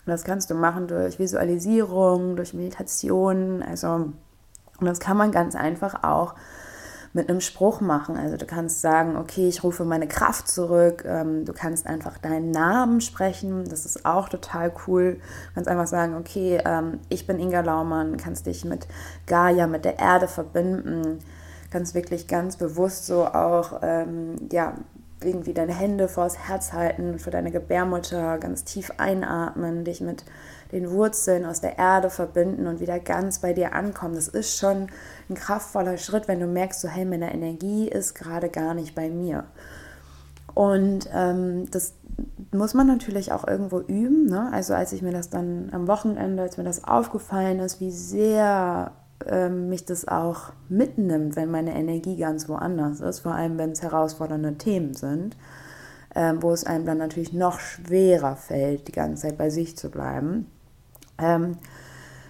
Das 0.06 0.26
kannst 0.26 0.50
du 0.50 0.56
machen 0.56 0.88
durch 0.88 1.18
Visualisierung, 1.18 2.36
durch 2.36 2.54
Meditation. 2.54 3.64
Also, 3.64 3.88
und 3.88 4.86
das 4.86 5.00
kann 5.00 5.16
man 5.16 5.32
ganz 5.32 5.56
einfach 5.56 6.04
auch 6.04 6.36
mit 7.14 7.30
einem 7.30 7.42
Spruch 7.42 7.80
machen. 7.80 8.18
Also 8.18 8.38
du 8.38 8.46
kannst 8.46 8.82
sagen, 8.82 9.16
okay, 9.16 9.48
ich 9.48 9.64
rufe 9.64 9.86
meine 9.86 10.08
Kraft 10.08 10.48
zurück. 10.48 11.04
Ähm, 11.06 11.46
du 11.46 11.54
kannst 11.54 11.86
einfach 11.86 12.18
deinen 12.18 12.50
Namen 12.50 13.02
sprechen. 13.02 13.66
Das 13.70 13.86
ist 13.86 14.06
auch 14.06 14.30
total 14.30 14.74
cool. 14.88 15.14
Du 15.14 15.54
kannst 15.54 15.70
einfach 15.70 15.88
sagen, 15.88 16.16
okay, 16.16 16.60
ähm, 16.66 17.00
ich 17.10 17.28
bin 17.28 17.40
Inga 17.40 17.62
Laumann. 17.62 18.18
Kannst 18.18 18.48
dich 18.48 18.66
mit 18.66 18.88
Gaia, 19.28 19.68
mit 19.68 19.86
der 19.86 20.00
Erde 20.00 20.28
verbinden. 20.28 21.20
Kannst 21.70 21.94
wirklich 21.94 22.28
ganz 22.28 22.58
bewusst 22.58 23.06
so 23.06 23.26
auch, 23.26 23.80
ähm, 23.84 24.36
ja, 24.52 24.74
irgendwie 25.24 25.54
deine 25.54 25.74
Hände 25.74 26.10
vors 26.10 26.38
Herz 26.38 26.74
halten 26.74 27.18
für 27.18 27.32
deine 27.32 27.50
Gebärmutter, 27.50 28.38
ganz 28.40 28.66
tief 28.66 28.92
einatmen, 28.98 29.86
dich 29.86 30.02
mit 30.02 30.26
den 30.74 30.92
Wurzeln 30.92 31.46
aus 31.46 31.62
der 31.62 31.78
Erde 31.78 32.10
verbinden 32.10 32.68
und 32.68 32.80
wieder 32.80 33.00
ganz 33.00 33.40
bei 33.40 33.54
dir 33.54 33.74
ankommen. 33.74 34.16
Das 34.16 34.28
ist 34.28 34.58
schon 34.58 34.88
ein 35.30 35.36
kraftvoller 35.36 35.98
Schritt, 35.98 36.28
wenn 36.28 36.40
du 36.40 36.48
merkst, 36.48 36.82
so 36.82 36.88
hey, 36.88 37.06
meine 37.06 37.34
Energie 37.34 37.88
ist 37.88 38.16
gerade 38.16 38.50
gar 38.50 38.74
nicht 38.74 38.96
bei 38.96 39.10
mir. 39.10 39.46
Und 40.54 41.10
ähm, 41.14 41.70
das 41.72 41.94
muss 42.52 42.74
man 42.74 42.88
natürlich 42.88 43.32
auch 43.32 43.48
irgendwo 43.48 43.80
üben. 43.80 44.26
Ne? 44.26 44.50
Also 44.52 44.74
als 44.74 44.94
ich 44.94 45.02
mir 45.02 45.12
das 45.12 45.30
dann 45.30 45.70
am 45.72 45.88
Wochenende, 45.88 46.44
als 46.44 46.58
mir 46.58 46.64
das 46.64 46.84
aufgefallen 46.84 47.60
ist, 47.60 47.80
wie 47.80 47.92
sehr 47.92 48.92
ähm, 49.26 49.70
mich 49.70 49.86
das 49.86 50.08
auch 50.08 50.52
mitnimmt, 50.70 51.36
wenn 51.36 51.50
meine 51.50 51.76
Energie 51.76 52.18
ganz 52.18 52.48
woanders 52.50 53.00
ist, 53.02 53.20
vor 53.20 53.34
allem 53.34 53.58
wenn 53.58 53.72
es 53.72 53.82
herausfordernde 53.82 54.56
Themen 54.58 54.94
sind, 54.94 55.36
ähm, 56.16 56.42
wo 56.42 56.52
es 56.52 56.66
einem 56.66 56.86
dann 56.86 56.98
natürlich 56.98 57.34
noch 57.34 57.60
schwerer 57.60 58.36
fällt, 58.36 58.88
die 58.88 58.92
ganze 58.92 59.24
Zeit 59.24 59.38
bei 59.38 59.50
sich 59.50 59.78
zu 59.78 59.90
bleiben. 59.90 60.48
Ähm, 61.18 61.58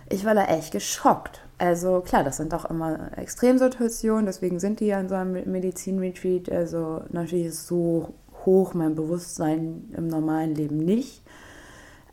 ich 0.10 0.26
war 0.26 0.36
da 0.36 0.46
echt 0.46 0.72
geschockt. 0.72 1.42
Also 1.58 2.02
klar, 2.02 2.24
das 2.24 2.38
sind 2.38 2.54
auch 2.54 2.66
immer 2.66 3.18
Extremsituationen, 3.18 4.26
deswegen 4.26 4.60
sind 4.60 4.80
die 4.80 4.88
ja 4.88 5.00
in 5.00 5.10
so 5.10 5.16
einem 5.16 5.50
Medizinretreat. 5.50 6.52
Also 6.52 7.04
natürlich 7.12 7.48
ist 7.48 7.68
so 7.68 8.14
hoch 8.46 8.74
mein 8.74 8.96
Bewusstsein 8.96 9.90
im 9.96 10.08
normalen 10.08 10.56
Leben 10.56 10.78
nicht. 10.78 11.24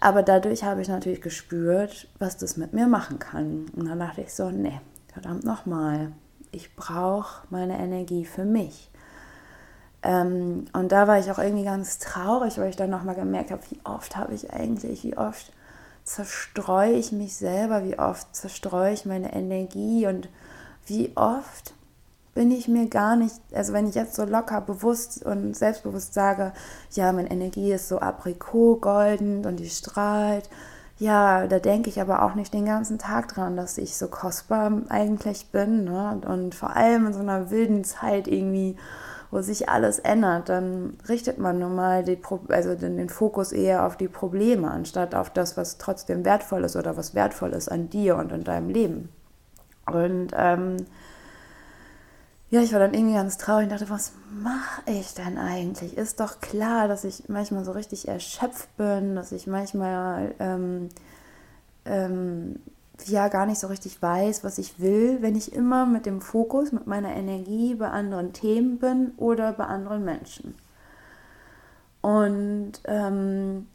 Aber 0.00 0.22
dadurch 0.22 0.64
habe 0.64 0.80
ich 0.80 0.88
natürlich 0.88 1.20
gespürt, 1.20 2.08
was 2.18 2.36
das 2.36 2.56
mit 2.56 2.72
mir 2.72 2.86
machen 2.86 3.18
kann. 3.18 3.66
Und 3.76 3.86
dann 3.86 3.98
dachte 3.98 4.22
ich 4.22 4.32
so, 4.32 4.50
nee, 4.50 4.80
verdammt 5.12 5.44
nochmal, 5.44 6.12
ich 6.52 6.74
brauche 6.74 7.46
meine 7.50 7.78
Energie 7.78 8.24
für 8.24 8.44
mich. 8.44 8.90
Ähm, 10.02 10.64
und 10.72 10.92
da 10.92 11.06
war 11.06 11.18
ich 11.18 11.30
auch 11.30 11.38
irgendwie 11.38 11.64
ganz 11.64 11.98
traurig, 11.98 12.56
weil 12.58 12.70
ich 12.70 12.76
dann 12.76 12.90
nochmal 12.90 13.14
gemerkt 13.14 13.50
habe, 13.50 13.62
wie 13.70 13.78
oft 13.84 14.16
habe 14.16 14.34
ich 14.34 14.52
eigentlich, 14.52 15.04
wie 15.04 15.18
oft 15.18 15.52
zerstreue 16.10 16.92
ich 16.92 17.12
mich 17.12 17.36
selber, 17.36 17.84
wie 17.84 17.98
oft 17.98 18.34
zerstreue 18.34 18.92
ich 18.92 19.06
meine 19.06 19.32
Energie 19.32 20.08
und 20.08 20.28
wie 20.86 21.12
oft 21.16 21.72
bin 22.34 22.50
ich 22.50 22.66
mir 22.66 22.88
gar 22.88 23.14
nicht, 23.14 23.36
also 23.52 23.72
wenn 23.72 23.88
ich 23.88 23.94
jetzt 23.94 24.16
so 24.16 24.24
locker, 24.24 24.60
bewusst 24.60 25.24
und 25.24 25.56
selbstbewusst 25.56 26.12
sage, 26.12 26.52
ja, 26.92 27.12
meine 27.12 27.30
Energie 27.30 27.72
ist 27.72 27.88
so 27.88 28.00
aprikot 28.00 28.80
golden 28.80 29.46
und 29.46 29.60
die 29.60 29.70
strahlt, 29.70 30.50
ja, 30.98 31.46
da 31.46 31.60
denke 31.60 31.88
ich 31.88 32.00
aber 32.00 32.22
auch 32.22 32.34
nicht 32.34 32.52
den 32.52 32.66
ganzen 32.66 32.98
Tag 32.98 33.28
dran, 33.28 33.56
dass 33.56 33.78
ich 33.78 33.96
so 33.96 34.08
kostbar 34.08 34.72
eigentlich 34.88 35.50
bin 35.50 35.84
ne? 35.84 36.20
und 36.26 36.56
vor 36.56 36.74
allem 36.74 37.06
in 37.06 37.12
so 37.12 37.20
einer 37.20 37.50
wilden 37.50 37.84
Zeit 37.84 38.26
irgendwie 38.26 38.76
wo 39.30 39.42
sich 39.42 39.68
alles 39.68 39.98
ändert, 39.98 40.48
dann 40.48 40.98
richtet 41.08 41.38
man 41.38 41.58
nun 41.58 41.74
mal 41.74 42.02
die, 42.02 42.18
also 42.48 42.74
den, 42.74 42.96
den 42.96 43.08
Fokus 43.08 43.52
eher 43.52 43.86
auf 43.86 43.96
die 43.96 44.08
Probleme, 44.08 44.70
anstatt 44.70 45.14
auf 45.14 45.30
das, 45.30 45.56
was 45.56 45.78
trotzdem 45.78 46.24
wertvoll 46.24 46.64
ist 46.64 46.76
oder 46.76 46.96
was 46.96 47.14
wertvoll 47.14 47.50
ist 47.50 47.70
an 47.70 47.90
dir 47.90 48.16
und 48.16 48.32
in 48.32 48.44
deinem 48.44 48.68
Leben. 48.70 49.08
Und 49.86 50.30
ähm, 50.36 50.76
ja, 52.50 52.60
ich 52.60 52.72
war 52.72 52.80
dann 52.80 52.94
irgendwie 52.94 53.14
ganz 53.14 53.38
traurig 53.38 53.64
und 53.64 53.72
dachte, 53.72 53.90
was 53.90 54.12
mache 54.42 54.82
ich 54.86 55.14
denn 55.14 55.38
eigentlich? 55.38 55.96
Ist 55.96 56.18
doch 56.18 56.40
klar, 56.40 56.88
dass 56.88 57.04
ich 57.04 57.28
manchmal 57.28 57.64
so 57.64 57.70
richtig 57.70 58.08
erschöpft 58.08 58.76
bin, 58.76 59.14
dass 59.14 59.30
ich 59.30 59.46
manchmal 59.46 60.34
ähm, 60.40 60.88
ähm, 61.84 62.56
ja 63.08 63.28
gar 63.28 63.46
nicht 63.46 63.58
so 63.58 63.66
richtig 63.66 64.00
weiß, 64.00 64.44
was 64.44 64.58
ich 64.58 64.80
will, 64.80 65.18
wenn 65.20 65.36
ich 65.36 65.52
immer 65.52 65.86
mit 65.86 66.06
dem 66.06 66.20
Fokus, 66.20 66.72
mit 66.72 66.86
meiner 66.86 67.14
Energie 67.14 67.74
bei 67.74 67.88
anderen 67.88 68.32
Themen 68.32 68.78
bin 68.78 69.12
oder 69.16 69.52
bei 69.52 69.64
anderen 69.64 70.04
Menschen. 70.04 70.54
Und 72.02 72.72
ähm, 72.84 73.66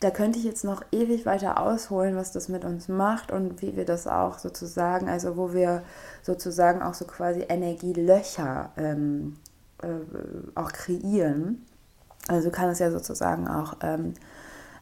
da 0.00 0.10
könnte 0.10 0.38
ich 0.38 0.44
jetzt 0.44 0.64
noch 0.64 0.82
ewig 0.92 1.26
weiter 1.26 1.60
ausholen, 1.60 2.14
was 2.14 2.30
das 2.32 2.48
mit 2.48 2.64
uns 2.64 2.88
macht 2.88 3.32
und 3.32 3.60
wie 3.62 3.76
wir 3.76 3.84
das 3.84 4.06
auch 4.06 4.38
sozusagen, 4.38 5.08
also 5.08 5.36
wo 5.36 5.52
wir 5.52 5.82
sozusagen 6.22 6.82
auch 6.82 6.94
so 6.94 7.04
quasi 7.04 7.44
Energielöcher 7.48 8.70
ähm, 8.76 9.36
äh, 9.82 9.88
auch 10.54 10.72
kreieren. 10.72 11.66
Also 12.28 12.50
kann 12.50 12.68
es 12.68 12.78
ja 12.78 12.90
sozusagen 12.90 13.48
auch 13.48 13.76
ähm, 13.82 14.14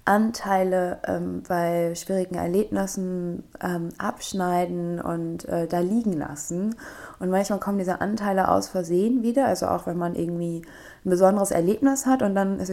Anteile 0.06 0.98
ähm, 1.06 1.42
bei 1.46 1.94
schwierigen 1.94 2.36
Erlebnissen 2.36 3.44
ähm, 3.60 3.90
abschneiden 3.98 5.00
und 5.00 5.44
äh, 5.46 5.66
da 5.66 5.80
liegen 5.80 6.12
lassen. 6.12 6.76
Und 7.18 7.30
manchmal 7.30 7.58
kommen 7.58 7.78
diese 7.78 8.00
Anteile 8.00 8.48
aus 8.48 8.68
Versehen 8.68 9.22
wieder, 9.22 9.46
also 9.46 9.66
auch 9.66 9.86
wenn 9.86 9.98
man 9.98 10.14
irgendwie 10.14 10.62
ein 11.04 11.10
besonderes 11.10 11.50
Erlebnis 11.50 12.06
hat 12.06 12.22
und 12.22 12.34
dann 12.34 12.60
ist, 12.60 12.72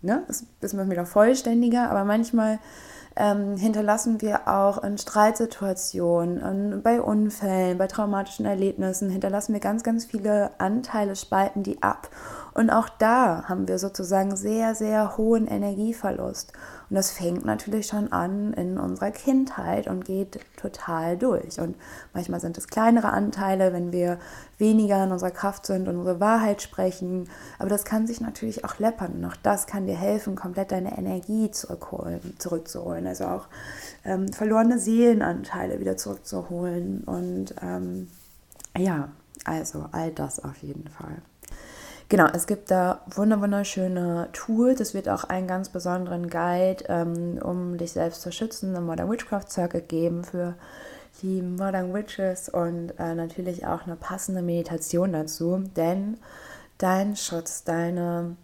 ne, 0.00 0.22
ist, 0.28 0.46
ist 0.60 0.74
man 0.74 0.90
wieder 0.90 1.04
vollständiger, 1.06 1.90
aber 1.90 2.04
manchmal 2.04 2.58
ähm, 3.16 3.56
hinterlassen 3.56 4.20
wir 4.20 4.48
auch 4.48 4.82
in 4.82 4.98
Streitsituationen, 4.98 6.82
bei 6.82 7.00
Unfällen, 7.00 7.78
bei 7.78 7.86
traumatischen 7.86 8.46
Erlebnissen, 8.46 9.10
hinterlassen 9.10 9.52
wir 9.52 9.60
ganz, 9.60 9.82
ganz 9.82 10.04
viele 10.06 10.50
Anteile, 10.58 11.16
spalten 11.16 11.62
die 11.62 11.82
ab. 11.82 12.08
Und 12.54 12.70
auch 12.70 12.88
da 12.88 13.44
haben 13.48 13.68
wir 13.68 13.78
sozusagen 13.78 14.36
sehr, 14.36 14.74
sehr 14.74 15.16
hohen 15.16 15.46
Energieverlust. 15.46 16.52
Und 16.92 16.96
das 16.96 17.10
fängt 17.10 17.46
natürlich 17.46 17.86
schon 17.86 18.12
an 18.12 18.52
in 18.52 18.76
unserer 18.76 19.12
Kindheit 19.12 19.86
und 19.86 20.04
geht 20.04 20.38
total 20.58 21.16
durch. 21.16 21.58
Und 21.58 21.74
manchmal 22.12 22.38
sind 22.38 22.58
es 22.58 22.68
kleinere 22.68 23.08
Anteile, 23.08 23.72
wenn 23.72 23.92
wir 23.92 24.18
weniger 24.58 25.02
in 25.02 25.10
unserer 25.10 25.30
Kraft 25.30 25.64
sind 25.64 25.88
und 25.88 25.96
unsere 25.96 26.20
Wahrheit 26.20 26.60
sprechen. 26.60 27.30
Aber 27.58 27.70
das 27.70 27.86
kann 27.86 28.06
sich 28.06 28.20
natürlich 28.20 28.66
auch 28.66 28.78
läppern. 28.78 29.12
Und 29.14 29.24
auch 29.24 29.36
das 29.42 29.66
kann 29.66 29.86
dir 29.86 29.96
helfen, 29.96 30.36
komplett 30.36 30.70
deine 30.70 30.98
Energie 30.98 31.50
zurückholen, 31.50 32.34
zurückzuholen. 32.36 33.06
Also 33.06 33.24
auch 33.24 33.46
ähm, 34.04 34.30
verlorene 34.30 34.78
Seelenanteile 34.78 35.80
wieder 35.80 35.96
zurückzuholen. 35.96 37.04
Und 37.04 37.54
ähm, 37.62 38.10
ja, 38.76 39.08
also 39.46 39.86
all 39.92 40.10
das 40.10 40.44
auf 40.44 40.58
jeden 40.58 40.88
Fall. 40.88 41.22
Genau, 42.12 42.26
es 42.34 42.46
gibt 42.46 42.70
da 42.70 43.00
wunderschöne 43.14 44.28
Tools. 44.34 44.80
Es 44.80 44.92
wird 44.92 45.08
auch 45.08 45.24
einen 45.24 45.46
ganz 45.46 45.70
besonderen 45.70 46.28
Guide, 46.28 46.84
ähm, 46.88 47.38
um 47.42 47.78
dich 47.78 47.92
selbst 47.92 48.20
zu 48.20 48.30
schützen, 48.30 48.76
im 48.76 48.84
Modern 48.84 49.10
Witchcraft 49.10 49.48
Circle 49.48 49.80
geben 49.80 50.22
für 50.22 50.54
die 51.22 51.40
Modern 51.40 51.94
Witches 51.94 52.50
und 52.50 52.92
äh, 52.98 53.14
natürlich 53.14 53.66
auch 53.66 53.86
eine 53.86 53.96
passende 53.96 54.42
Meditation 54.42 55.14
dazu, 55.14 55.64
denn 55.74 56.18
dein 56.76 57.16
Schutz, 57.16 57.64
deine, 57.64 58.36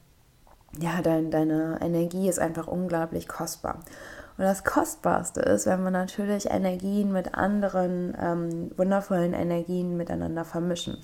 ja, 0.81 1.03
dein, 1.03 1.31
deine 1.31 1.79
Energie 1.83 2.31
ist 2.31 2.39
einfach 2.39 2.69
unglaublich 2.69 3.29
kostbar. 3.29 3.81
Und 4.39 4.45
das 4.45 4.65
Kostbarste 4.65 5.43
ist, 5.43 5.67
wenn 5.67 5.85
wir 5.85 5.91
natürlich 5.91 6.51
Energien 6.51 7.13
mit 7.13 7.35
anderen 7.35 8.17
ähm, 8.19 8.71
wundervollen 8.79 9.35
Energien 9.35 9.99
miteinander 9.99 10.47
vermischen. 10.47 10.97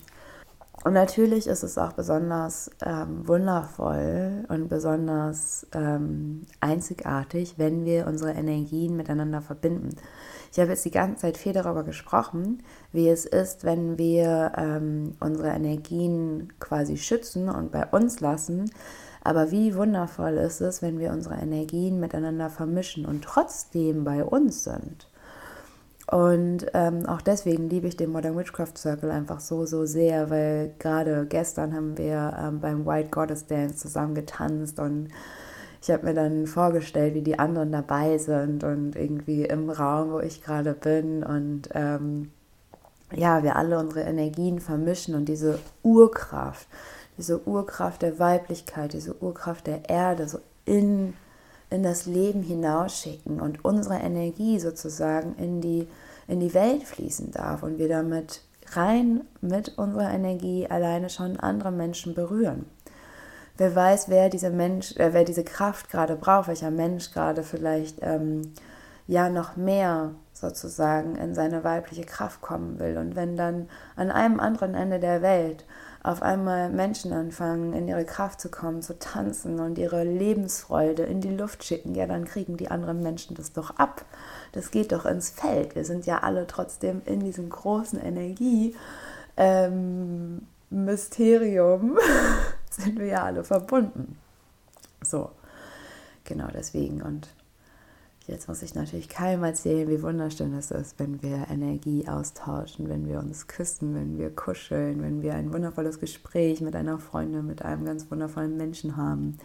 Und 0.83 0.93
natürlich 0.93 1.47
ist 1.47 1.63
es 1.63 1.79
auch 1.79 1.93
besonders 1.93 2.71
ähm, 2.85 3.27
wundervoll 3.27 4.45
und 4.49 4.69
besonders 4.69 5.67
ähm, 5.73 6.43
einzigartig, 6.61 7.55
wenn 7.59 7.85
wir 7.85 8.07
unsere 8.07 8.33
Energien 8.33 8.97
miteinander 8.97 9.41
verbinden. 9.41 9.91
Ich 10.53 10.59
habe 10.59 10.71
jetzt 10.71 10.85
die 10.85 10.91
ganze 10.91 11.23
Zeit 11.23 11.37
viel 11.37 11.53
darüber 11.53 11.85
gesprochen, 11.85 12.63
wie 12.93 13.09
es 13.09 13.25
ist, 13.25 13.65
wenn 13.65 13.99
wir 13.99 14.53
ähm, 14.57 15.15
unsere 15.21 15.49
Energien 15.49 16.53
quasi 16.59 16.97
schützen 16.97 17.49
und 17.49 17.71
bei 17.71 17.87
uns 17.87 18.21
lassen. 18.21 18.71
Aber 19.23 19.51
wie 19.51 19.75
wundervoll 19.75 20.35
ist 20.35 20.61
es, 20.61 20.83
wenn 20.83 20.99
wir 20.99 21.13
unsere 21.13 21.37
Energien 21.37 21.99
miteinander 21.99 22.51
vermischen 22.51 23.07
und 23.07 23.25
trotzdem 23.25 24.05
bei 24.05 24.23
uns 24.23 24.65
sind. 24.65 25.09
Und 26.11 26.67
ähm, 26.75 27.07
auch 27.07 27.23
deswegen 27.23 27.71
liebe 27.71 27.89
ich 27.89 27.97
den 27.97 28.13
Modern 28.13 28.37
Witchcraft 28.37 28.77
Circle 28.77 29.11
einfach 29.11 29.41
so, 29.41 29.65
so 29.65 29.87
sehr, 29.87 30.29
weil 30.29 30.75
gerade 30.79 31.27
gestern 31.27 31.75
haben 31.75 31.97
wir 31.97 32.37
ähm, 32.39 32.61
beim 32.61 32.85
White 32.85 33.09
Goddess 33.11 33.47
Dance 33.47 33.77
zusammen 33.77 34.15
getanzt 34.15 34.79
und 34.81 35.09
ich 35.81 35.91
habe 35.91 36.07
mir 36.07 36.15
dann 36.15 36.47
vorgestellt, 36.47 37.15
wie 37.15 37.23
die 37.23 37.39
anderen 37.39 37.73
dabei 37.73 38.17
sind 38.19 38.65
und 38.65 38.97
irgendwie 38.97 39.45
im 39.45 39.69
Raum, 39.69 40.13
wo 40.13 40.21
ich 40.21 40.43
gerade 40.43 40.75
bin 40.75 41.23
und 41.23 41.69
ähm, 41.75 42.31
ja, 43.13 43.43
wir 43.43 43.57
alle 43.57 43.79
unsere 43.79 44.03
Energien 44.03 44.61
vermischen 44.61 45.15
und 45.15 45.27
diese 45.27 45.59
Urkraft, 45.83 46.69
diese 47.17 47.47
Urkraft 47.47 48.03
der 48.03 48.19
Weiblichkeit, 48.19 48.93
diese 48.93 49.15
Urkraft 49.23 49.67
der 49.67 49.89
Erde 49.89 50.29
so 50.29 50.39
in 50.65 51.15
in 51.75 51.83
das 51.83 52.07
Leben 52.07 52.43
hinausschicken 52.43 53.41
und 53.41 53.65
unsere 53.65 53.97
Energie 53.97 54.61
sozusagen 54.61 55.35
in 55.37 55.61
die, 55.61 55.89
in 56.29 56.39
die 56.39 56.55
Welt 56.55 56.85
fließen 56.85 57.33
darf 57.33 57.65
und 57.65 57.79
wir 57.79 57.89
damit 57.89 58.43
rein 58.73 59.23
mit 59.41 59.77
unserer 59.77 60.13
Energie 60.13 60.69
alleine 60.69 61.11
schon 61.11 61.39
andere 61.39 61.73
Menschen 61.73 62.15
berühren. 62.15 62.67
Wer 63.57 63.75
weiß, 63.75 64.09
wer 64.09 64.31
diese 64.31 64.51
Mensch, 64.51 64.97
äh, 64.97 65.13
wer 65.13 65.25
diese 65.25 65.45
Kraft 65.45 65.91
gerade 65.91 66.17
braucht, 66.17 66.49
welcher 66.49 66.71
Mensch 66.71 67.13
gerade 67.13 67.43
vielleicht 67.43 67.99
ähm, 68.03 68.53
ja 69.07 69.29
noch 69.29 69.57
mehr 69.57 70.13
sozusagen 70.33 71.17
in 71.17 71.35
seine 71.35 71.65
weibliche 71.65 72.05
Kraft 72.05 72.41
kommen 72.41 72.79
will. 72.79 72.99
Und 72.99 73.17
wenn 73.17 73.37
dann 73.37 73.69
an 73.97 74.11
einem 74.11 74.41
anderen 74.41 74.75
Ende 74.75 75.01
der 75.01 75.23
Welt 75.23 75.65
auf 76.05 76.23
einmal 76.23 76.69
Menschen 76.69 77.15
anfangen, 77.15 77.73
in 77.73 77.89
ihre 77.89 78.05
Kraft 78.05 78.39
zu 78.39 78.51
kommen, 78.51 78.83
zu 78.83 78.99
tanzen 78.99 79.59
und 79.59 79.79
ihre 79.79 80.05
Lebensfreude 80.05 81.03
in 81.03 81.23
die 81.23 81.35
Luft 81.35 81.65
schicken, 81.65 81.95
ja, 81.95 82.07
dann 82.07 82.27
kriegen 82.27 82.59
die 82.59 82.71
anderen 82.71 83.03
Menschen 83.03 83.35
das 83.35 83.55
doch 83.55 83.77
ab. 83.79 84.05
Das 84.53 84.71
geht 84.71 84.93
doch 84.93 85.07
ins 85.07 85.31
Feld. 85.31 85.75
Wir 85.75 85.87
sind 85.87 86.05
ja 86.05 86.19
alle 86.19 86.47
trotzdem 86.47 87.01
in 87.07 87.21
diesem 87.21 87.49
großen 87.49 87.99
Energie. 87.99 88.77
Ähm, 89.39 90.47
Mysterium 90.69 91.99
sind 92.71 92.99
wir 92.99 93.07
ja 93.07 93.25
alle 93.25 93.43
verbunden. 93.43 94.19
So, 95.01 95.31
genau 96.25 96.49
deswegen. 96.53 97.01
Und 97.01 97.29
Jetzt 98.27 98.49
muss 98.49 98.63
ich 98.63 98.75
natürlich 98.75 99.11
keinem 99.11 99.45
erzählen, 99.45 99.87
wie 99.87 100.03
wunderschön 100.03 100.55
es 100.55 100.71
ist, 100.71 100.99
wenn 100.99 101.23
wir 101.23 101.47
Energie 101.51 102.09
austauschen, 102.09 102.89
wenn 102.89 103.07
wir 103.07 103.19
uns 103.19 103.49
küssen, 103.49 103.95
wenn 103.95 104.17
wir 104.17 104.35
kuscheln, 104.35 105.03
wenn 105.03 105.21
wir 105.21 105.35
ein 105.35 105.53
wundervolles 105.53 106.01
Gespräch 106.01 106.63
mit 106.63 106.75
einer 106.75 106.99
Freundin, 106.99 107.47
mit 107.47 107.63
einem 107.63 107.85
ganz 107.85 108.11
wundervollen 108.11 108.57
Menschen 108.57 108.97
haben. 108.97 109.37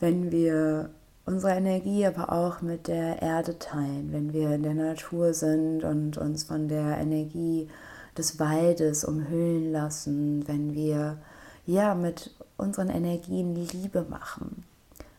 Wenn 0.00 0.32
wir 0.32 0.88
unsere 1.26 1.52
Energie 1.52 2.06
aber 2.06 2.32
auch 2.32 2.62
mit 2.62 2.88
der 2.88 3.20
Erde 3.20 3.58
teilen, 3.58 4.10
wenn 4.10 4.32
wir 4.32 4.54
in 4.54 4.62
der 4.62 4.74
Natur 4.74 5.34
sind 5.34 5.84
und 5.84 6.16
uns 6.16 6.44
von 6.44 6.68
der 6.68 6.96
Energie 6.96 7.68
des 8.16 8.40
Waldes 8.40 9.04
umhüllen 9.04 9.70
lassen, 9.70 10.48
wenn 10.48 10.72
wir 10.72 11.18
ja 11.66 11.94
mit 11.94 12.34
unseren 12.56 12.88
Energien 12.88 13.54
Liebe 13.54 14.06
machen. 14.08 14.64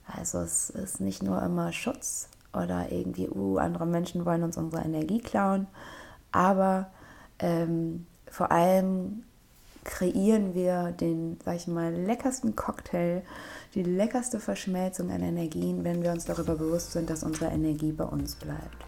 Also 0.07 0.39
es 0.39 0.71
ist 0.71 1.01
nicht 1.01 1.21
nur 1.21 1.43
immer 1.43 1.71
Schutz, 1.71 2.29
oder 2.57 2.91
irgendwie, 2.91 3.29
uh, 3.29 3.57
andere 3.57 3.85
Menschen 3.85 4.25
wollen 4.25 4.43
uns 4.43 4.57
unsere 4.57 4.83
Energie 4.83 5.19
klauen. 5.19 5.67
Aber 6.31 6.91
ähm, 7.39 8.05
vor 8.29 8.51
allem 8.51 9.23
kreieren 9.83 10.53
wir 10.53 10.91
den, 10.91 11.37
sag 11.43 11.55
ich 11.55 11.67
mal, 11.67 11.93
leckersten 11.93 12.55
Cocktail, 12.55 13.23
die 13.73 13.83
leckerste 13.83 14.39
Verschmelzung 14.39 15.09
an 15.11 15.21
Energien, 15.21 15.83
wenn 15.83 16.03
wir 16.03 16.11
uns 16.11 16.25
darüber 16.25 16.55
bewusst 16.55 16.91
sind, 16.91 17.09
dass 17.09 17.23
unsere 17.23 17.51
Energie 17.51 17.93
bei 17.93 18.03
uns 18.03 18.35
bleibt. 18.35 18.85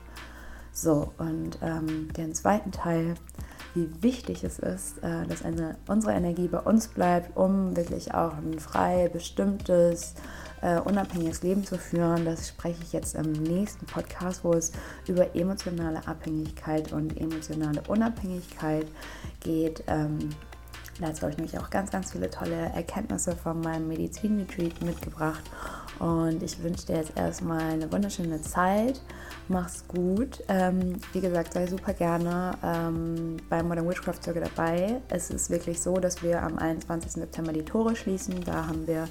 So, 0.73 1.13
und 1.17 1.57
ähm, 1.61 2.11
den 2.13 2.33
zweiten 2.35 2.71
Teil, 2.71 3.15
wie 3.75 3.89
wichtig 4.01 4.43
es 4.43 4.59
ist, 4.59 4.97
äh, 5.03 5.25
dass 5.27 5.43
eine, 5.43 5.75
unsere 5.87 6.13
Energie 6.13 6.47
bei 6.47 6.59
uns 6.59 6.87
bleibt, 6.87 7.35
um 7.37 7.75
wirklich 7.75 8.13
auch 8.13 8.33
ein 8.37 8.59
frei 8.59 9.09
bestimmtes, 9.11 10.15
äh, 10.61 10.79
unabhängiges 10.79 11.43
Leben 11.43 11.63
zu 11.63 11.77
führen. 11.77 12.25
Das 12.25 12.49
spreche 12.49 12.81
ich 12.83 12.93
jetzt 12.93 13.15
im 13.15 13.31
nächsten 13.31 13.85
Podcast, 13.85 14.43
wo 14.43 14.53
es 14.53 14.71
über 15.07 15.35
emotionale 15.35 16.05
Abhängigkeit 16.07 16.91
und 16.91 17.19
emotionale 17.19 17.81
Unabhängigkeit 17.87 18.87
geht. 19.39 19.83
Ähm, 19.87 20.29
Dazu 20.99 21.21
habe 21.21 21.31
ich 21.31 21.37
nämlich 21.37 21.57
auch 21.57 21.69
ganz, 21.69 21.91
ganz 21.91 22.11
viele 22.11 22.29
tolle 22.29 22.55
Erkenntnisse 22.55 23.35
von 23.35 23.61
meinem 23.61 23.87
Medizin-Retreat 23.87 24.81
mitgebracht. 24.81 25.43
Und 25.99 26.41
ich 26.41 26.63
wünsche 26.63 26.87
dir 26.87 26.97
jetzt 26.97 27.17
erstmal 27.17 27.61
eine 27.61 27.91
wunderschöne 27.91 28.41
Zeit. 28.41 29.01
Mach's 29.49 29.83
gut. 29.87 30.41
Ähm, 30.47 30.95
wie 31.11 31.21
gesagt, 31.21 31.53
sei 31.53 31.67
super 31.67 31.93
gerne 31.93 32.57
ähm, 32.63 33.37
beim 33.49 33.67
Modern 33.67 33.87
Witchcraft 33.87 34.23
Circle 34.23 34.43
dabei. 34.43 35.01
Es 35.09 35.29
ist 35.29 35.49
wirklich 35.49 35.81
so, 35.81 35.97
dass 35.97 36.23
wir 36.23 36.41
am 36.41 36.57
21. 36.57 37.11
September 37.11 37.51
die 37.51 37.65
Tore 37.65 37.95
schließen. 37.95 38.43
Da 38.45 38.67
haben 38.67 38.87
wir 38.87 39.07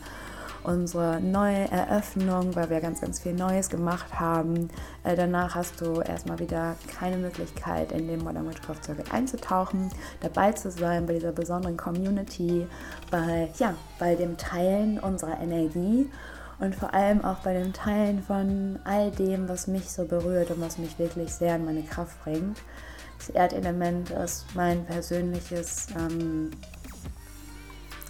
unsere 0.65 1.21
neue 1.21 1.71
Eröffnung, 1.71 2.55
weil 2.55 2.71
wir 2.71 2.81
ganz, 2.81 3.01
ganz 3.01 3.21
viel 3.21 3.33
Neues 3.33 3.69
gemacht 3.69 4.19
haben. 4.19 4.69
Äh, 5.05 5.17
danach 5.17 5.55
hast 5.55 5.81
du 5.81 6.01
erstmal 6.01 6.39
wieder 6.39 6.77
keine 6.99 7.17
Möglichkeit, 7.17 7.93
in 7.93 8.09
den 8.09 8.23
Modern 8.23 8.49
Witchcraft 8.49 8.85
Circle 8.85 9.05
einzutauchen, 9.11 9.91
dabei 10.21 10.53
zu 10.53 10.71
sein 10.71 11.07
bei 11.07 11.15
dieser 11.15 11.33
besonderen 11.33 11.77
Community, 11.77 12.67
bei, 13.11 13.51
ja, 13.59 13.75
bei 13.99 14.15
dem 14.15 14.37
Teilen 14.37 14.99
unserer 14.99 15.41
Energie 15.41 16.11
und 16.59 16.75
vor 16.75 16.93
allem 16.93 17.25
auch 17.25 17.39
bei 17.39 17.55
dem 17.55 17.73
Teilen 17.73 18.23
von 18.23 18.79
all 18.85 19.11
dem, 19.11 19.49
was 19.49 19.67
mich 19.67 19.91
so 19.91 20.05
berührt 20.05 20.51
und 20.51 20.61
was 20.61 20.79
mich 20.79 20.99
wirklich 20.99 21.33
sehr 21.33 21.57
in 21.57 21.65
meine 21.65 21.83
Kraft 21.83 22.23
bringt. 22.25 22.59
Das 23.19 23.31
Erdelement 23.31 24.11
ist 24.11 24.47
mein 24.55 24.85
persönliches 24.85 25.89
ähm, 25.97 26.51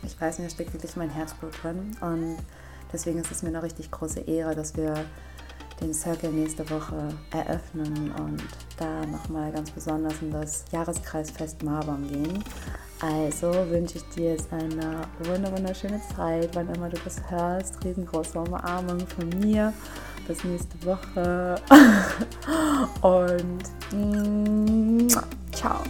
ich 0.04 0.20
weiß 0.20 0.38
nicht, 0.38 0.50
da 0.50 0.54
steckt 0.54 0.72
wirklich 0.72 0.96
mein 0.96 1.10
Herzblut 1.10 1.52
drin. 1.62 1.96
Und 2.00 2.38
deswegen 2.92 3.18
ist 3.18 3.30
es 3.30 3.42
mir 3.42 3.48
eine 3.50 3.62
richtig 3.62 3.90
große 3.90 4.20
Ehre, 4.20 4.54
dass 4.54 4.76
wir 4.76 4.94
den 5.80 5.94
Circle 5.94 6.32
nächste 6.32 6.68
Woche 6.70 7.08
eröffnen 7.30 8.12
und 8.12 8.42
da 8.78 9.06
nochmal 9.06 9.52
ganz 9.52 9.70
besonders 9.70 10.14
in 10.20 10.32
das 10.32 10.64
Jahreskreisfest 10.72 11.62
Marbon 11.62 12.08
gehen. 12.08 12.44
Also 13.00 13.52
wünsche 13.70 13.98
ich 13.98 14.04
dir 14.14 14.32
jetzt 14.32 14.52
eine 14.52 15.02
wunderschöne 15.20 16.00
Zeit, 16.16 16.50
wann 16.54 16.68
immer 16.74 16.88
du 16.88 16.96
das 17.04 17.20
hörst. 17.30 17.84
Riesengroße 17.84 18.38
Umarmung 18.38 19.06
von 19.06 19.28
mir. 19.40 19.72
Bis 20.26 20.42
nächste 20.44 20.84
Woche. 20.84 21.60
Und 23.02 23.62
mm, 23.92 25.08
ciao. 25.52 25.80